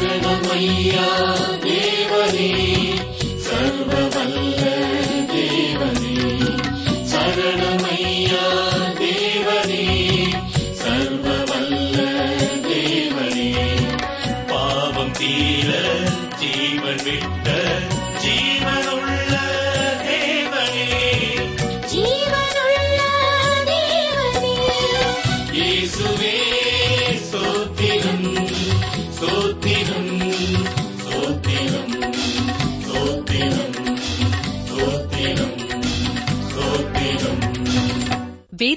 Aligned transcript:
சரணமையா 0.00 1.06
தேவனே 1.64 2.50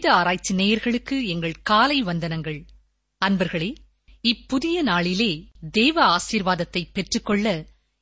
வேத 0.01 0.13
ஆராய்ச்சி 0.13 0.53
நேயர்களுக்கு 0.55 1.15
எங்கள் 1.23 1.61
காலை 1.61 2.03
வந்தனங்கள். 2.03 2.57
அன்பர்களே 3.21 3.67
இப்புதிய 4.21 4.81
நாளிலே 4.81 5.29
தேவ 5.71 5.97
ஆசீர்வாதத்தை 6.05 6.81
பெற்றுக்கொள்ள 6.93 7.45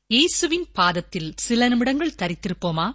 இயேசுவின் 0.08 0.66
பாதத்தில் 0.74 1.34
சில 1.36 1.68
நிமிடங்கள் 1.68 2.16
தரித்திருப்போமா? 2.18 2.88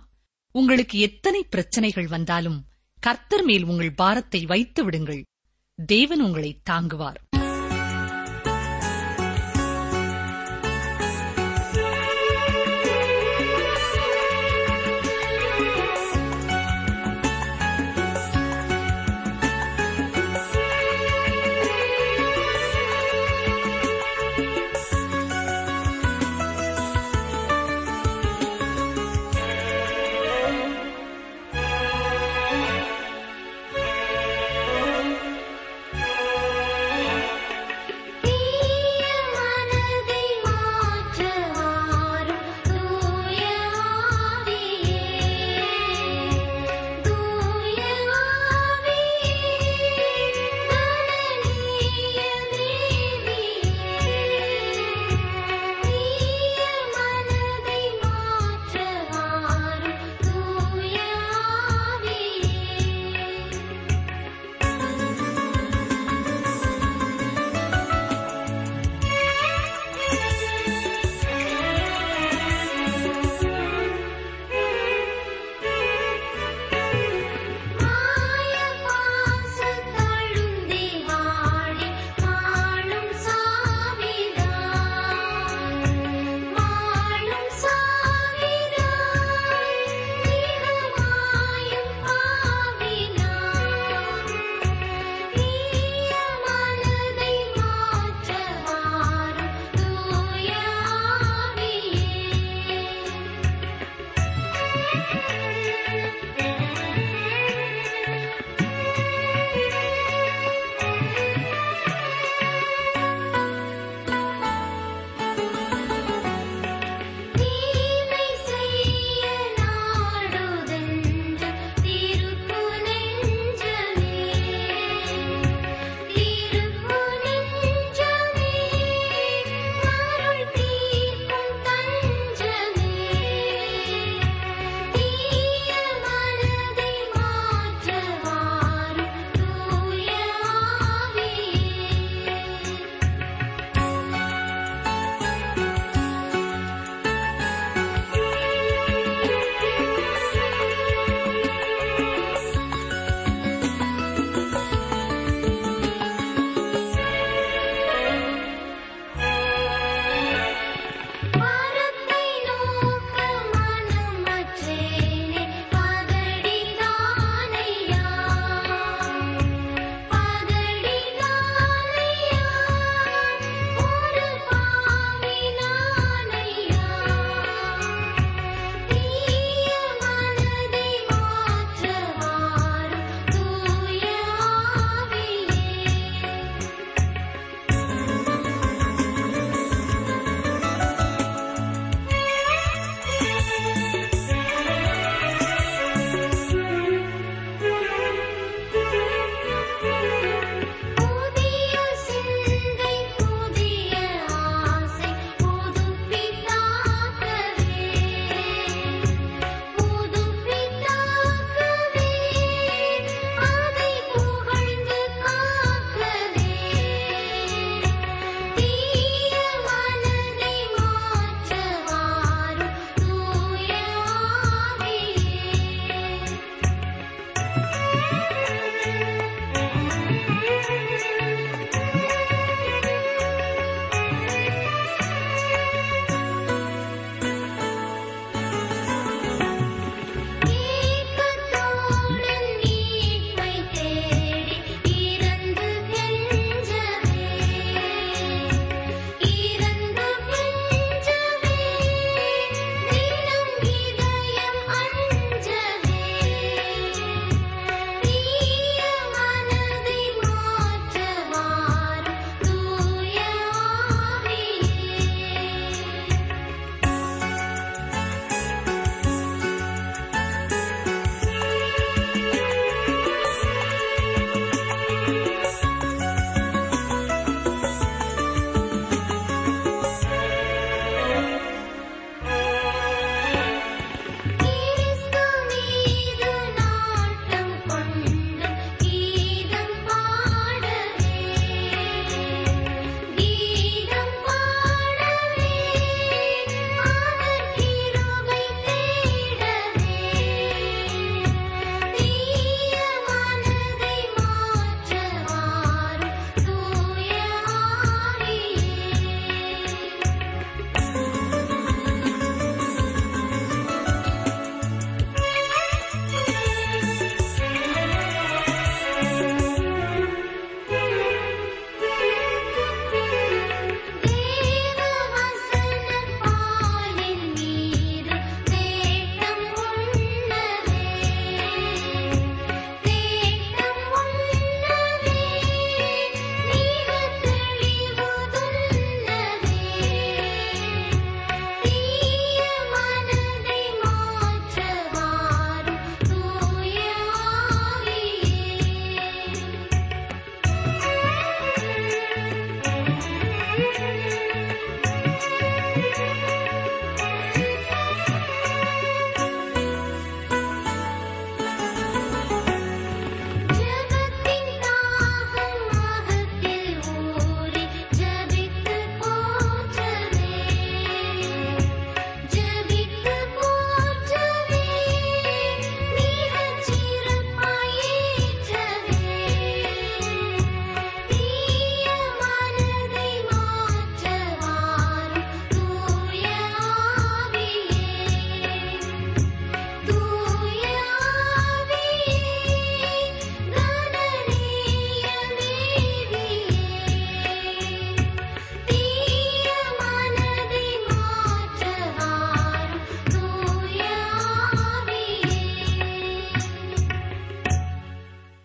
உங்களுக்கு 0.55 0.99
எத்தனை 0.99 1.43
பிரச்சனைகள் 1.45 2.07
வந்தாலும் 2.07 2.59
கர்த்தர் 3.01 3.45
மேல் 3.45 3.65
உங்கள் 3.65 3.95
பாரத்தை 3.95 4.41
வைத்து 4.45 4.85
விடுங்கள். 4.85 5.23
தேவன் 5.87 6.21
உங்களை 6.21 6.61
தாங்குவார். 6.71 7.21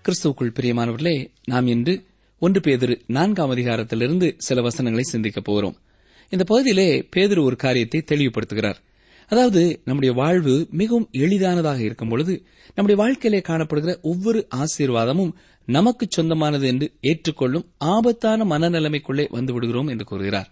கிறிஸ்துவுக்குள் 0.10 0.54
பிரியமானவர்களே 0.60 1.28
நாம் 1.44 1.68
இன்று 1.68 2.04
ஒன்று 2.40 2.60
பேதிரு 2.60 3.02
நான்காம் 3.08 3.52
அதிகாரத்திலிருந்து 3.52 4.34
சில 4.38 4.62
வசனங்களை 4.62 5.04
சிந்திக்கப் 5.04 5.44
போகிறோம். 5.44 5.76
இந்த 6.30 6.44
பகுதியிலே 6.44 7.08
பேதுரு 7.16 7.44
ஒரு 7.44 7.56
காரியத்தை 7.56 8.04
தெளிவுபடுத்துகிறார். 8.12 8.76
அதாவது 9.28 9.82
நம்முடைய 9.86 10.16
வாழ்வு 10.16 10.68
மிகவும் 10.72 11.10
எளிதானதாக 11.12 11.82
இருக்கும் 11.82 12.10
பொழுது 12.10 12.44
நம்முடைய 12.76 13.02
வாழ்க்கையிலே 13.02 13.44
காணப்படுகிற 13.48 14.02
ஒவ்வொரு 14.02 14.48
ஆசீர்வாதமும் 14.56 15.32
நமக்கு 15.66 16.08
சொந்தமானது 16.10 16.68
என்று 16.68 16.94
ஏற்றுக்கொள்ளும் 17.02 17.66
ஆபத்தான 17.78 18.58
மனநிலைமைக்குள்ளே 18.58 19.28
வந்து 19.30 19.54
விடுகிறோம் 19.54 19.88
என்று 19.88 20.06
கூறுகிறார். 20.06 20.52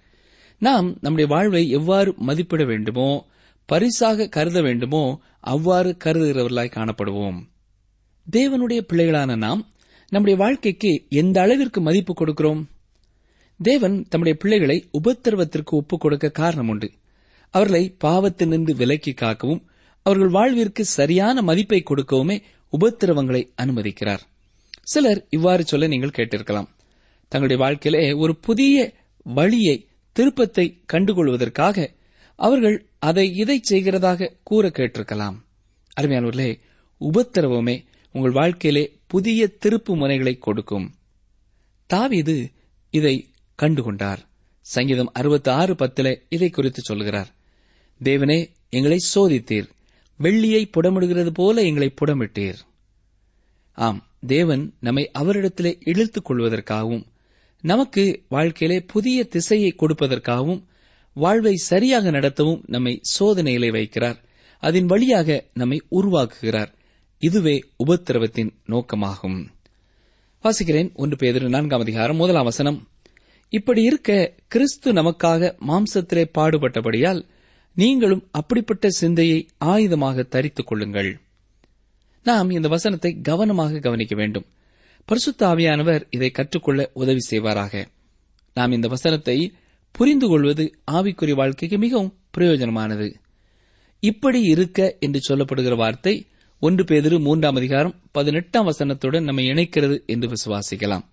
நாம் 0.59 0.97
நம்முடைய 1.01 1.35
வாழ்வை 1.35 1.69
எவ்வாறு 1.69 2.13
மதிப்பிட 2.17 2.65
வேண்டுமோ 2.65 3.25
பரிசாக 3.65 4.27
கருத 4.27 4.61
வேண்டுமோ 4.61 5.21
அவ்வாறு 5.39 5.97
கருதுகிறவர்களாய் 6.03 6.75
காணப்படுவோம். 6.75 7.39
தேவனுடைய 8.31 8.81
பிள்ளைகளான 8.81 9.35
நாம் 9.35 9.67
நம்முடைய 10.09 10.43
வாழ்க்கைக்கு 10.43 11.05
எந்த 11.09 11.41
அளவிற்கு 11.41 11.81
மதிப்பு 11.81 12.13
கொடுக்கிறோம்? 12.13 12.63
தேவன் 13.63 14.05
தம்முடைய 14.09 14.39
பிள்ளைகளை 14.41 14.89
உபத்திரவத்திற்கு 15.03 15.69
ஒப்புக் 15.69 15.99
கொடுக்க 15.99 16.29
காரணம் 16.29 16.67
உண்டு. 16.67 16.91
அவர்களை 17.49 17.95
பாவத்தினின்று 18.03 18.75
விலக்கி 18.75 19.11
காக்கவும் 19.11 19.61
அவர்கள் 20.03 20.27
வாழ்விற்கு 20.27 20.85
சரியான 20.85 21.41
மதிப்பை 21.41 21.83
கொடுக்கவுமே 21.83 22.41
உபத்திரவங்களை 22.79 23.47
அனுமதிக்கிறார். 23.61 24.19
சிலர் 24.81 25.25
இவ்வாறு 25.29 25.65
சொல்ல 25.65 25.87
நீங்கள் 25.87 26.09
கேட்டிருக்கலாம். 26.09 26.67
தங்களுடைய 27.27 27.63
வாழ்க்கையிலே 27.63 28.11
ஒரு 28.11 28.35
புதிய 28.35 28.93
வழியை 29.23 29.87
திருப்பத்தை 30.11 30.81
கண்டுகொள்வதற்காக 30.93 31.87
அவர்கள் 32.35 32.85
அதை 32.99 33.33
இதை 33.35 33.61
செய்கிறதாக 33.69 34.31
கூற 34.43 34.67
கேட்டிருக்கலாம். 34.67 35.35
அருமையானவர்களே 36.01 36.59
உபத்திரவமே 36.99 37.83
உங்கள் 38.11 38.31
வாழ்க்கையிலே 38.31 38.99
புதிய 39.07 39.51
திருப்பு 39.65 39.89
முனைகளை 39.89 40.37
கொடுக்கும். 40.37 40.95
தாவீது 41.85 42.51
இதை 42.89 43.29
கண்டுகொண்டார். 43.61 44.17
சங்கீதம் 44.61 45.11
அறுபத்தி 45.13 45.51
ஆறு 45.51 45.73
பத்தில 45.73 46.21
இதை 46.29 46.49
குறித்து 46.49 46.81
சொல்கிறார். 46.81 47.35
தேவனே 48.03 48.49
எங்களை 48.69 48.99
சோதித்தீர். 49.15 49.69
வெள்ளியை 50.19 50.69
புடமிடுகிறது 50.77 51.29
போல 51.29 51.63
எங்களை 51.63 51.93
புடமிட்டீர். 52.01 52.55
ஆம் 53.73 54.07
தேவன் 54.27 54.73
நம்மை 54.79 55.11
அவரிடத்திலே 55.19 55.77
இழுத்துக் 55.79 56.31
கொள்வதற்காகவும் 56.31 57.03
நமக்கு 57.61 58.23
வாழ்க்கையிலே 58.29 58.81
புதிய 58.81 59.23
திசையை 59.23 59.75
கொடுப்பதற்காகவும் 59.77 60.63
வாழ்வை 61.13 61.55
சரியாக 61.55 62.11
நடத்தவும் 62.11 62.61
நம்மை 62.65 63.01
சோதனையிலே 63.19 63.71
வைக்கிறார். 63.71 64.15
அதன் 64.59 64.85
வழியாக 64.85 65.45
நம்மை 65.53 65.83
உருவாக்குகிறார். 65.91 66.76
இதுவே 67.19 67.63
உபத்திரவத்தின் 67.85 68.51
நோக்கமாகும். 68.67 69.47
வாசிக்கிறேன் 70.43 70.93
ஒன்று 70.93 71.15
பேதிரு 71.15 71.49
நான்காம் 71.49 71.79
அதிகாரம் 71.79 72.15
முதலாம் 72.15 72.43
வசனம். 72.43 72.87
இப்படி 73.49 73.83
இருக்க 73.83 74.35
கிறிஸ்து 74.47 74.93
நமக்காக 74.93 75.57
மாம்சத்திலே 75.67 76.25
பாடுபட்டபடியால் 76.37 77.27
நீங்களும் 77.73 78.27
அப்படிப்பட்ட 78.31 78.89
சிந்தையை 78.89 79.47
ஆயுதமாக 79.65 80.27
தரித்துக் 80.27 80.67
கொள்ளுங்கள். 80.67 81.19
நாம் 82.23 82.49
இந்த 82.49 82.67
வசனத்தை 82.67 83.21
கவனமாக 83.21 83.79
கவனிக்க 83.79 84.15
வேண்டும். 84.15 84.45
பரிசுத்த 85.05 85.47
ஆவியானவர் 85.47 86.03
இதை 86.09 86.29
கற்றுக்கொள்ள 86.29 86.91
உதவி 86.93 87.19
செய்வாராக. 87.29 87.85
நாம் 88.53 88.71
இந்த 88.71 88.87
வசனத்தை 88.87 89.53
புரிந்து 89.91 90.27
கொள்வது 90.27 90.79
ஆவிக்குரிய 90.91 91.33
வாழ்க்கைக்கு 91.33 91.77
மிகவும் 91.77 92.17
பிரயோஜனமானது. 92.37 93.13
இப்படி 93.99 94.41
இருக்க 94.41 94.95
என்று 94.99 95.19
சொல்லப்படுகிற 95.27 95.75
வார்த்தை 95.75 96.27
ஒன்று 96.59 96.83
பேதிரு 96.83 97.19
மூன்றாம் 97.19 97.55
அதிகாரம் 97.55 97.95
பதினெட்டாம் 98.11 98.65
வசனத்துடன் 98.65 99.23
நம்மை 99.23 99.47
இணைக்கிறது 99.47 100.05
என்று 100.05 100.29
விசுவாசிக்கலாம். 100.29 101.03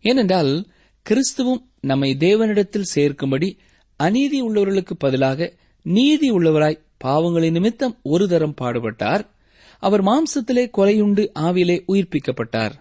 ஏனென்றால் 0.00 0.66
கிறிஸ்துவும் 1.10 1.62
நம்மை 1.80 2.16
தேவனிடத்தில் 2.18 2.84
சேர்க்கும்படி 2.94 3.58
அநீதி 3.96 4.42
உள்ளவர்களுக்கு 4.42 4.90
பதிலாக 4.98 5.56
நீதி 5.82 6.30
உள்ளவராய் 6.30 6.80
பாவங்களின் 7.04 7.50
நிமித்தம் 7.50 7.98
ஒரு 8.02 8.28
தரம் 8.28 8.54
பாடுபட்டார். 8.60 9.26
அவர் 9.78 10.04
மாம்சத்திலே 10.04 10.70
கொலையுண்டு 10.76 11.30
ஆவிலே 11.34 11.82
உயிர்ப்பிக்கப்பட்டார். 11.88 12.72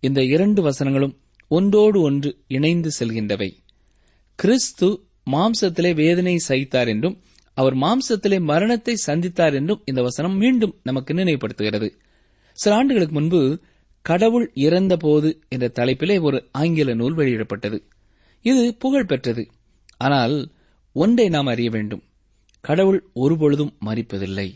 இந்த 0.00 0.22
இரண்டு 0.24 0.62
வசனங்களும் 0.62 1.18
ஒன்றோடு 1.48 2.00
ஒன்று 2.00 2.38
இணைந்து 2.46 2.90
செல்கின்றவை. 2.98 3.56
கிறிஸ்து 4.34 5.04
மாம்சத்திலே 5.30 5.94
வேதனை 5.94 6.40
சகித்தார் 6.48 6.88
என்றும் 6.88 7.22
அவர் 7.60 7.76
மாம்சத்திலே 7.76 8.38
மரணத்தை 8.40 8.94
சந்தித்தார் 9.06 9.54
என்றும் 9.54 9.82
இந்த 9.84 10.02
வசனம் 10.02 10.36
மீண்டும் 10.36 10.74
நமக்கு 10.82 11.14
நினைவுபடுத்துகிறது. 11.14 11.88
சில 12.52 12.74
ஆண்டுகளுக்கு 12.76 13.14
முன்பு 13.14 13.40
கடவுள் 14.02 14.50
இறந்தபோது 14.54 15.40
என்ற 15.48 15.66
தலைப்பிலே 15.68 16.20
ஒரு 16.20 16.48
ஆங்கில 16.52 16.94
நூல் 16.94 17.16
வெளியிடப்பட்டது. 17.16 17.78
இது 18.44 18.76
புகழ் 18.78 19.04
பெற்றது. 19.04 19.44
ஆனால் 19.98 20.50
ஒன்றை 20.92 21.28
நாம் 21.28 21.46
அறிய 21.46 21.70
வேண்டும். 21.70 22.02
கடவுள் 22.60 23.00
ஒருபொழுதும் 23.14 23.74
மறிப்பதில்லை 23.86 24.48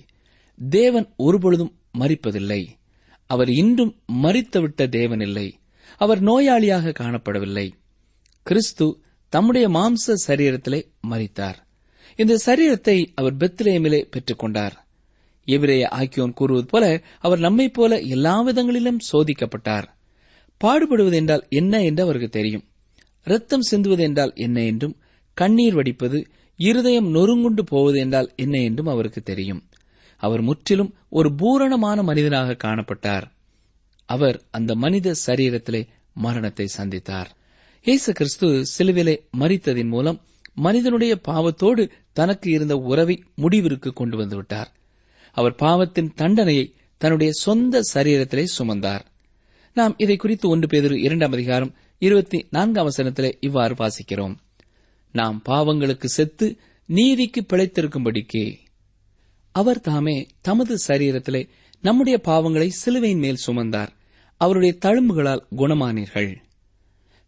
தேவன் 0.58 1.08
ஒருபொழுதும் 1.16 1.72
மறிப்பதில்லை 1.98 2.62
அவர் 3.30 3.50
இன்றும் 3.50 3.94
மறித்துவிட்ட 4.22 4.82
தேவன் 4.88 5.20
இல்லை 5.20 5.48
அவர் 6.00 6.20
நோயாளியாக 6.22 6.94
காணப்படவில்லை. 7.00 7.66
கிறிஸ்து 8.46 8.86
தம்முடைய 9.32 9.66
மாம்ச 9.68 10.14
சரீரத்திலே 10.26 10.80
மறித்தார் 11.10 11.60
இந்த 12.16 12.34
சரீரத்தை 12.46 12.96
அவர் 13.14 13.36
பெத்லேமிலே 13.36 14.00
பெற்றுக்கொண்டார். 14.14 14.74
எபிரேய 15.48 15.88
ஆக்கியோன் 15.92 16.34
கூறுவது 16.34 16.66
போல 16.66 16.84
அவர் 17.18 17.38
நம்மை 17.38 17.68
போல 17.68 17.98
எல்லா 18.14 18.34
விதங்களிலும் 18.42 19.00
சோதிக்கப்பட்டார். 19.12 19.86
பாடுபடுவது 20.60 21.12
என்றால் 21.12 21.44
என்ன 21.50 21.82
என்று 21.82 22.02
அவருக்கு 22.02 22.28
தெரியும். 22.28 22.64
ரத்தம் 23.26 23.66
சிந்துவது 23.70 24.02
என்றால் 24.02 24.32
என்ன 24.34 24.58
என்றும் 24.62 24.96
கண்ணீர் 25.36 25.74
வடிப்பது 25.74 26.18
இருதயம் 26.58 27.08
நொறுங்குண்டு 27.14 27.62
போவது 27.66 27.98
என்றால் 27.98 28.28
என்ன 28.36 28.56
என்றும் 28.58 28.86
அவருக்கு 28.86 29.22
தெரியும். 29.22 29.62
அவர் 30.22 30.42
முற்றிலும் 30.42 30.90
ஒரு 31.08 31.34
பூரணமான 31.34 32.02
மனிதனாக 32.02 32.56
காணப்பட்டார். 32.64 33.26
அவர் 34.08 34.36
அந்த 34.50 34.74
மனித 34.74 35.14
சரீரத்திலே 35.26 35.82
மரணத்தை 36.16 36.66
சந்தித்தார். 36.76 37.30
இயேசு 37.84 38.10
கிறிஸ்து 38.12 38.48
சிலுவிலே 38.74 39.14
மறித்ததின் 39.38 39.88
மூலம் 39.88 40.20
மனிதனுடைய 40.54 41.20
பாவத்தோடு 41.28 41.90
தனக்கு 42.12 42.50
இருந்த 42.50 42.76
உறவை 42.76 43.24
முடிவிற்கு 43.34 43.92
கொண்டு 43.92 44.18
வந்துவிட்டார். 44.18 44.66
அவர் 45.32 45.54
பாவத்தின் 45.54 46.12
தண்டனையை 46.14 46.74
தன்னுடைய 46.96 47.32
சொந்த 47.32 47.80
சரீரத்திலே 47.94 48.44
சுமந்தார். 48.58 49.00
நாம் 49.74 49.94
இதை 49.96 50.16
குறித்து 50.16 50.48
ஒன்று 50.48 50.66
பேதிரு 50.66 50.96
இரண்டாம் 50.98 51.32
அதிகாரம் 51.32 51.74
இருபத்தி 51.98 52.46
நான்காம் 52.50 52.90
வசனத்திலே 52.90 53.32
இவ்வாறு 53.40 53.74
வாசிக்கிறோம். 53.74 54.36
நாம் 55.12 55.42
பாவங்களுக்கு 55.48 56.04
செத்து 56.04 56.56
நீதிக்கு 56.86 57.44
பிழைத்திருக்கும்படிக்கே. 57.52 58.56
அவர் 59.52 59.80
தாமே 59.80 60.26
தமது 60.40 60.76
சரீரத்திலே 60.88 61.48
நம்முடைய 61.80 62.20
பாவங்களை 62.24 62.68
சிலுவையின் 62.68 63.18
மேல் 63.18 63.36
சுமந்தார். 63.46 63.88
அவருடைய 64.36 64.74
தழும்புகளால் 64.84 65.46
குணமானீர்கள். 65.56 66.36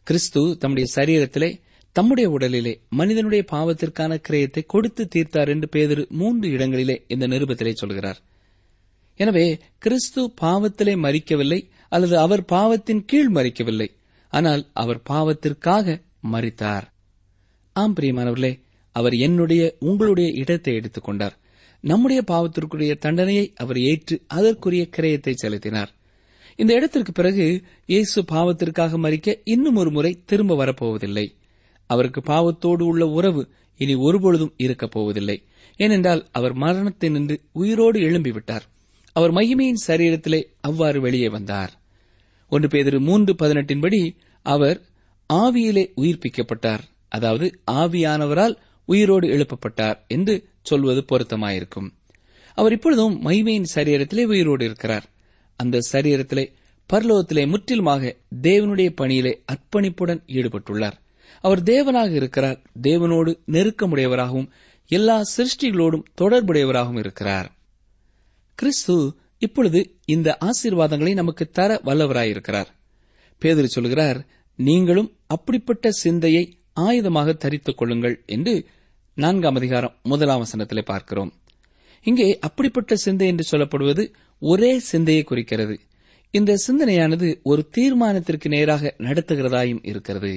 கிறிஸ்து 0.02 0.56
தம்முடைய 0.58 0.92
சரீரத்திலே 0.94 1.60
தம்முடைய 1.96 2.26
உடலிலே 2.30 2.72
மனிதனுடைய 2.98 3.42
பாவத்திற்கான 3.52 4.12
கிரயத்தை 4.26 4.62
கொடுத்து 4.66 5.02
தீர்த்தார் 5.14 5.50
என்று 5.52 5.68
பேதர் 5.68 6.02
மூன்று 6.20 6.46
இடங்களிலே 6.50 6.96
இந்த 7.14 7.24
நிருபத்திலே 7.26 7.72
சொல்கிறார். 7.72 8.18
எனவே 9.20 9.44
கிறிஸ்து 9.78 10.22
பாவத்திலே 10.40 10.94
மறிக்கவில்லை 11.04 11.60
அல்லது 11.88 12.16
அவர் 12.18 12.42
பாவத்தின் 12.44 13.02
கீழ் 13.04 13.30
மறிக்கவில்லை 13.36 13.88
ஆனால் 14.32 14.62
அவர் 14.82 15.00
பாவத்திற்காக 15.10 15.96
மறித்தார் 16.32 16.86
ஆம் 17.72 17.94
பிரியமானவர்களே 17.94 18.52
அவர் 18.96 19.14
என்னுடைய 19.26 19.62
உங்களுடைய 19.88 20.28
இடத்தை 20.42 20.74
எடுத்துக்கொண்டார் 20.74 21.34
நம்முடைய 21.84 22.20
பாவத்திற்குரிய 22.32 22.92
தண்டனையை 22.98 23.46
அவர் 23.62 23.78
ஏற்று 23.90 24.16
அதற்குரிய 24.26 24.84
கிரயத்தை 24.96 25.34
செலுத்தினார். 25.36 25.90
இந்த 26.58 26.72
இடத்திற்கு 26.74 27.12
பிறகு 27.12 27.46
இயேசு 27.86 28.18
பாவத்திற்காக 28.32 28.98
மறிக்க 28.98 29.38
இன்னும் 29.44 29.76
ஒரு 29.76 29.90
முறை 29.90 30.12
திரும்ப 30.24 30.54
வரப்போவதில்லை. 30.62 31.26
அவருக்கு 31.86 32.20
பாவத்தோடு 32.20 32.82
உள்ள 32.82 33.06
உறவு 33.06 33.48
இனி 33.76 33.94
ஒருபொழுதும் 33.94 34.54
இருக்கப் 34.56 34.90
போவதில்லை. 34.90 35.42
ஏனென்றால் 35.76 36.28
அவர் 36.32 36.52
மரணத்தை 36.52 37.08
நின்று 37.08 37.40
உயிரோடு 37.52 38.00
எழும்பிவிட்டார். 38.00 38.60
அவர் 39.12 39.32
மகிமையின் 39.32 39.82
சரீரத்திலே 39.86 40.42
அவ்வாறு 40.60 41.00
வெளியே 41.00 41.28
வந்தார். 41.28 41.72
ஒன்று 42.48 42.68
பேதிரு 42.68 42.98
மூன்று 42.98 43.34
பதினெட்டின்படி 43.34 44.16
அவர் 44.42 44.80
ஆவியிலே 45.32 45.92
உயிர்ப்பிக்கப்பட்டார். 45.96 46.78
அதாவது 47.08 47.60
ஆவியானவரால் 47.70 48.56
உயிரோடு 48.86 49.28
எழுப்பப்பட்டார் 49.28 50.06
என்று 50.08 50.48
சொல்வது 50.62 51.04
பொருத்தமாயிருக்கும். 51.12 51.90
அவர் 52.54 52.72
இப்பொழுதும் 52.72 53.22
மகிமையின் 53.22 53.64
சரீரத்திலே 53.74 54.24
உயிரோடு 54.24 54.64
இருக்கிறார். 54.64 55.10
அந்த 55.56 55.78
சரீரத்திலே 55.92 56.52
பரலோகத்திலே 56.92 57.48
முற்றிலுமாக 57.48 58.16
தேவனுடைய 58.42 58.92
பணியிலே 58.96 59.42
அர்ப்பணிப்புடன் 59.52 60.22
ஈடுபட்டுள்ளார். 60.26 61.04
அவர் 61.46 61.62
தேவனாக 61.62 62.10
இருக்கிறார். 62.10 62.58
தேவனோடு 62.82 63.32
நெருக்கமுடையவராகவும் 63.52 64.48
எல்லா 64.90 65.16
சிருஷ்டிகளோடும் 65.36 66.08
தொடர்புடையவராகவும் 66.20 66.98
இருக்கிறார். 66.98 67.48
கிறிஸ்து 68.58 68.96
இப்பொழுது 69.38 69.80
இந்த 70.04 70.38
ஆசீர்வாதங்களை 70.40 71.12
நமக்கு 71.12 71.44
தர 71.50 71.80
வல்லவராயிருக்கிறார். 71.84 72.70
பேதர் 73.38 73.74
சொல்கிறார் 73.76 74.18
நீங்களும் 74.58 75.10
அப்படிப்பட்ட 75.26 75.90
சிந்தையை 75.90 76.44
ஆயுதமாக 76.80 77.34
தரித்துக் 77.36 77.76
கொள்ளுங்கள் 77.76 78.16
என்று 78.26 78.54
நான்காம் 79.16 79.54
அதிகாரம் 79.54 79.94
முதலாம் 80.02 80.42
வசனத்திலே 80.42 80.82
பார்க்கிறோம். 80.84 81.32
இங்கே 82.04 82.38
அப்படிப்பட்ட 82.38 82.94
சிந்தை 82.94 83.26
என்று 83.28 83.44
சொல்லப்படுவது 83.52 84.04
ஒரே 84.42 84.72
சிந்தையை 84.78 85.22
குறிக்கிறது. 85.22 85.76
இந்த 86.34 86.54
சிந்தனையானது 86.66 87.28
ஒரு 87.42 87.62
தீர்மானத்திற்கு 87.76 88.48
நேராக 88.48 88.94
நடத்துகிறதாயும் 88.98 89.82
இருக்கிறது. 89.82 90.34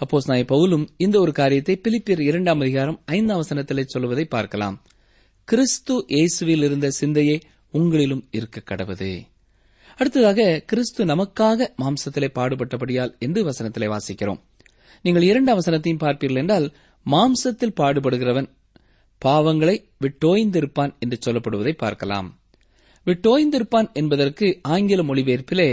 அப்போஸ் 0.00 0.26
நாய் 0.26 0.42
பவுலும் 0.48 0.88
இந்த 0.96 1.20
ஒரு 1.20 1.32
காரியத்தை 1.32 1.74
பிலிப்பியர் 1.84 2.20
இரண்டாம் 2.20 2.60
அதிகாரம் 2.60 2.98
ஐந்தாம் 3.06 3.40
வசனத்திலே 3.42 3.82
சொல்வதை 3.86 4.24
பார்க்கலாம். 4.24 4.76
கிறிஸ்து 5.44 5.94
இயேசுவில் 6.08 6.64
இருந்த 6.64 6.90
சிந்தையே 7.00 7.36
உங்களிலும் 7.74 8.22
இருக்க 8.30 8.62
கடவுது. 8.70 9.26
அடுத்ததாக 9.98 10.60
கிறிஸ்து 10.66 11.04
நமக்காக 11.04 11.68
மாம்சத்திலே 11.82 12.28
பாடுபட்டபடியால் 12.38 13.14
என்று 13.18 13.42
வசனத்திலே 13.50 13.88
வாசிக்கிறோம். 13.94 14.40
நீங்கள் 15.04 15.22
இரண்டாம் 15.22 15.60
வசனத்தையும் 15.62 16.02
பார்ப்பீர்கள் 16.04 16.42
என்றால் 16.44 16.74
மாம்சத்தில் 17.06 17.76
பாடுபடுகிறவன் 17.80 18.50
பாவங்களை 19.22 19.76
விட்டோய்ந்திருப்பான் 20.04 20.94
என்று 20.98 21.18
சொல்லப்படுவதை 21.26 21.76
பார்க்கலாம். 21.76 22.40
விட்டோய்ந்திருப்பான் 23.06 23.92
என்பதற்கு 23.92 24.58
ஆங்கில 24.62 25.02
மொழிபெயர்ப்பிலே 25.02 25.70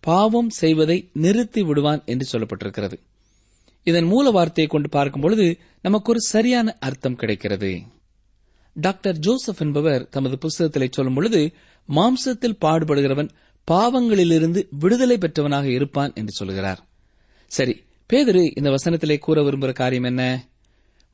பாவம் 0.00 0.50
செய்வதை 0.62 1.10
நிறுத்தி 1.12 1.62
விடுவான் 1.62 2.02
என்று 2.04 2.26
சொல்லப்பட்டிருக்கிறது. 2.32 2.96
இதன் 3.88 4.04
மூல 4.04 4.30
வார்த்தையை 4.30 4.72
கொண்டு 4.72 4.88
பார்க்கும் 4.88 5.20
பொழுது 5.20 5.58
நமக்கு 5.82 6.10
ஒரு 6.10 6.20
சரியான 6.20 6.76
அர்த்தம் 6.80 7.16
கிடைக்கிறது. 7.16 7.82
டாக்டர் 8.72 9.18
ஜோசப் 9.18 9.60
என்பவர் 9.60 10.08
தமது 10.08 10.38
புஸ்தகத்திலே 10.38 10.86
சொல்லும் 10.90 11.14
பொழுது 11.14 11.52
மாம்சத்தில் 11.88 12.58
பாடுபடுகிறவன் 12.60 13.28
பாவங்களிலிருந்து 13.70 14.66
விடுதலை 14.78 15.18
பெற்றவனாக 15.18 15.66
இருப்பான் 15.66 16.12
என்று 16.14 16.32
சொல்கிறார். 16.32 16.80
சரி 17.46 17.74
பேதரு 18.12 18.42
இந்த 18.56 18.70
வசனத்திலே 18.70 19.18
கூற 19.18 19.42
விரும்புகிற 19.42 19.72
காரியம் 19.72 20.04
என்ன? 20.04 20.48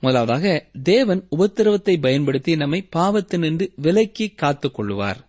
முதலாவதாக 0.00 0.66
தேவன் 0.82 1.26
உபத்திரவத்தை 1.38 2.00
பயன்படுத்தி 2.00 2.56
நம்மை 2.56 2.88
பாவத்தினின்று 2.96 3.68
விலக்கி 3.76 4.28
காத்துக் 4.28 4.80
கொள்ளுவார். 4.80 5.20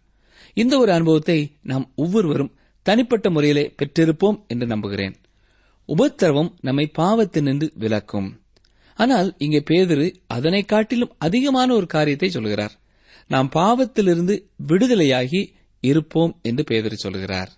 இந்த 0.54 0.80
ஒரு 0.80 0.92
அனுபவத்தை 0.92 1.52
நாம் 1.62 1.92
ஒவ்வொருவரும் 1.96 2.54
தனிப்பட்ட 2.82 3.30
முறையிலே 3.30 3.74
பெற்றிருப்போம் 3.78 4.40
என்று 4.48 4.68
நம்புகிறேன். 4.68 5.16
உபத்திரவம் 5.90 6.52
நம்மை 6.62 6.92
பாவத்தினின்று 6.98 7.68
விலக்கும். 7.74 8.30
ஆனால் 9.00 9.30
இங்கே 9.38 9.64
பேதரு 9.70 10.16
அதனை 10.28 10.62
காட்டிலும் 10.66 11.16
அதிகமான 11.18 11.74
ஒரு 11.74 11.86
காரியத்தை 11.86 12.30
சொல்கிறார். 12.30 12.74
நாம் 13.28 13.50
பாவத்திலிருந்து 13.56 14.36
விடுதலையாகி 14.68 15.42
இருப்போம் 15.84 16.34
என்று 16.42 16.64
பேதுரு 16.72 16.94
சொல்கிறார். 16.94 17.52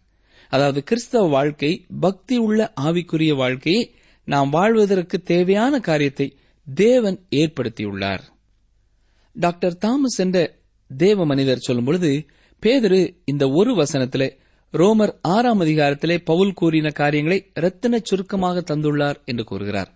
அதாவது 0.49 0.83
கிறிஸ்தவ 0.83 1.27
வாழ்க்கை 1.27 1.85
பக்தி 1.99 2.37
உள்ள 2.37 2.73
ஆவிக்குரிய 2.81 3.35
வாழ்க்கையை 3.35 3.83
நாம் 4.27 4.49
வாழ்வதற்கு 4.49 5.17
தேவையான 5.21 5.79
காரியத்தை 5.79 6.27
தேவன் 6.67 7.17
ஏற்படுத்தியுள்ளார். 7.31 8.23
டாக்டர் 9.35 9.77
தாமஸ் 9.77 10.17
என்ற 10.17 10.39
தேவ 10.91 11.25
மனிதர் 11.25 11.57
சொல்லும் 11.57 11.85
பொழுது 11.85 12.11
பேதரு 12.63 12.99
இந்த 13.25 13.43
ஒரு 13.49 13.71
வசனத்திலே 13.73 14.27
ரோமர் 14.75 15.13
ஆறாம் 15.21 15.61
அதிகாரத்திலே 15.61 16.17
பவுல் 16.25 16.53
கூறின 16.53 16.89
காரியங்களை 16.89 17.51
ரத்தின 17.53 17.99
சுருக்கமாக 18.03 18.63
தந்துள்ளார் 18.67 19.15
என்று 19.25 19.43
கூறுகிறார். 19.43 19.95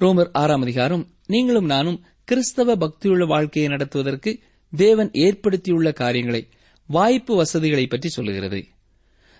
ரோமர் 0.00 0.28
ஆறாம் 0.32 0.62
அதிகாரம் 0.62 1.06
நீங்களும் 1.26 1.64
நானும் 1.64 2.04
கிறிஸ்தவ 2.24 2.76
பக்தியுள்ள 2.76 3.26
வாழ்க்கையை 3.26 3.70
நடத்துவதற்கு 3.70 4.38
தேவன் 4.76 5.10
ஏற்படுத்தியுள்ள 5.10 5.92
காரியங்களை 5.92 6.48
வாய்ப்பு 6.86 7.36
வசதிகளை 7.36 7.86
பற்றி 7.86 8.08
சொல்லுகிறது. 8.08 8.64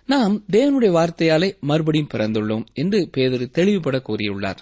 நாம் 0.07 0.45
தேவனுடைய 0.53 0.91
வார்த்தையாலே 0.99 1.59
மறுபடியும் 1.61 2.09
பிறந்துள்ளோம் 2.15 2.65
என்று 2.73 3.11
பேதரு 3.17 3.51
தெளிவுபட 3.51 4.03
கூறியுள்ளார். 4.09 4.59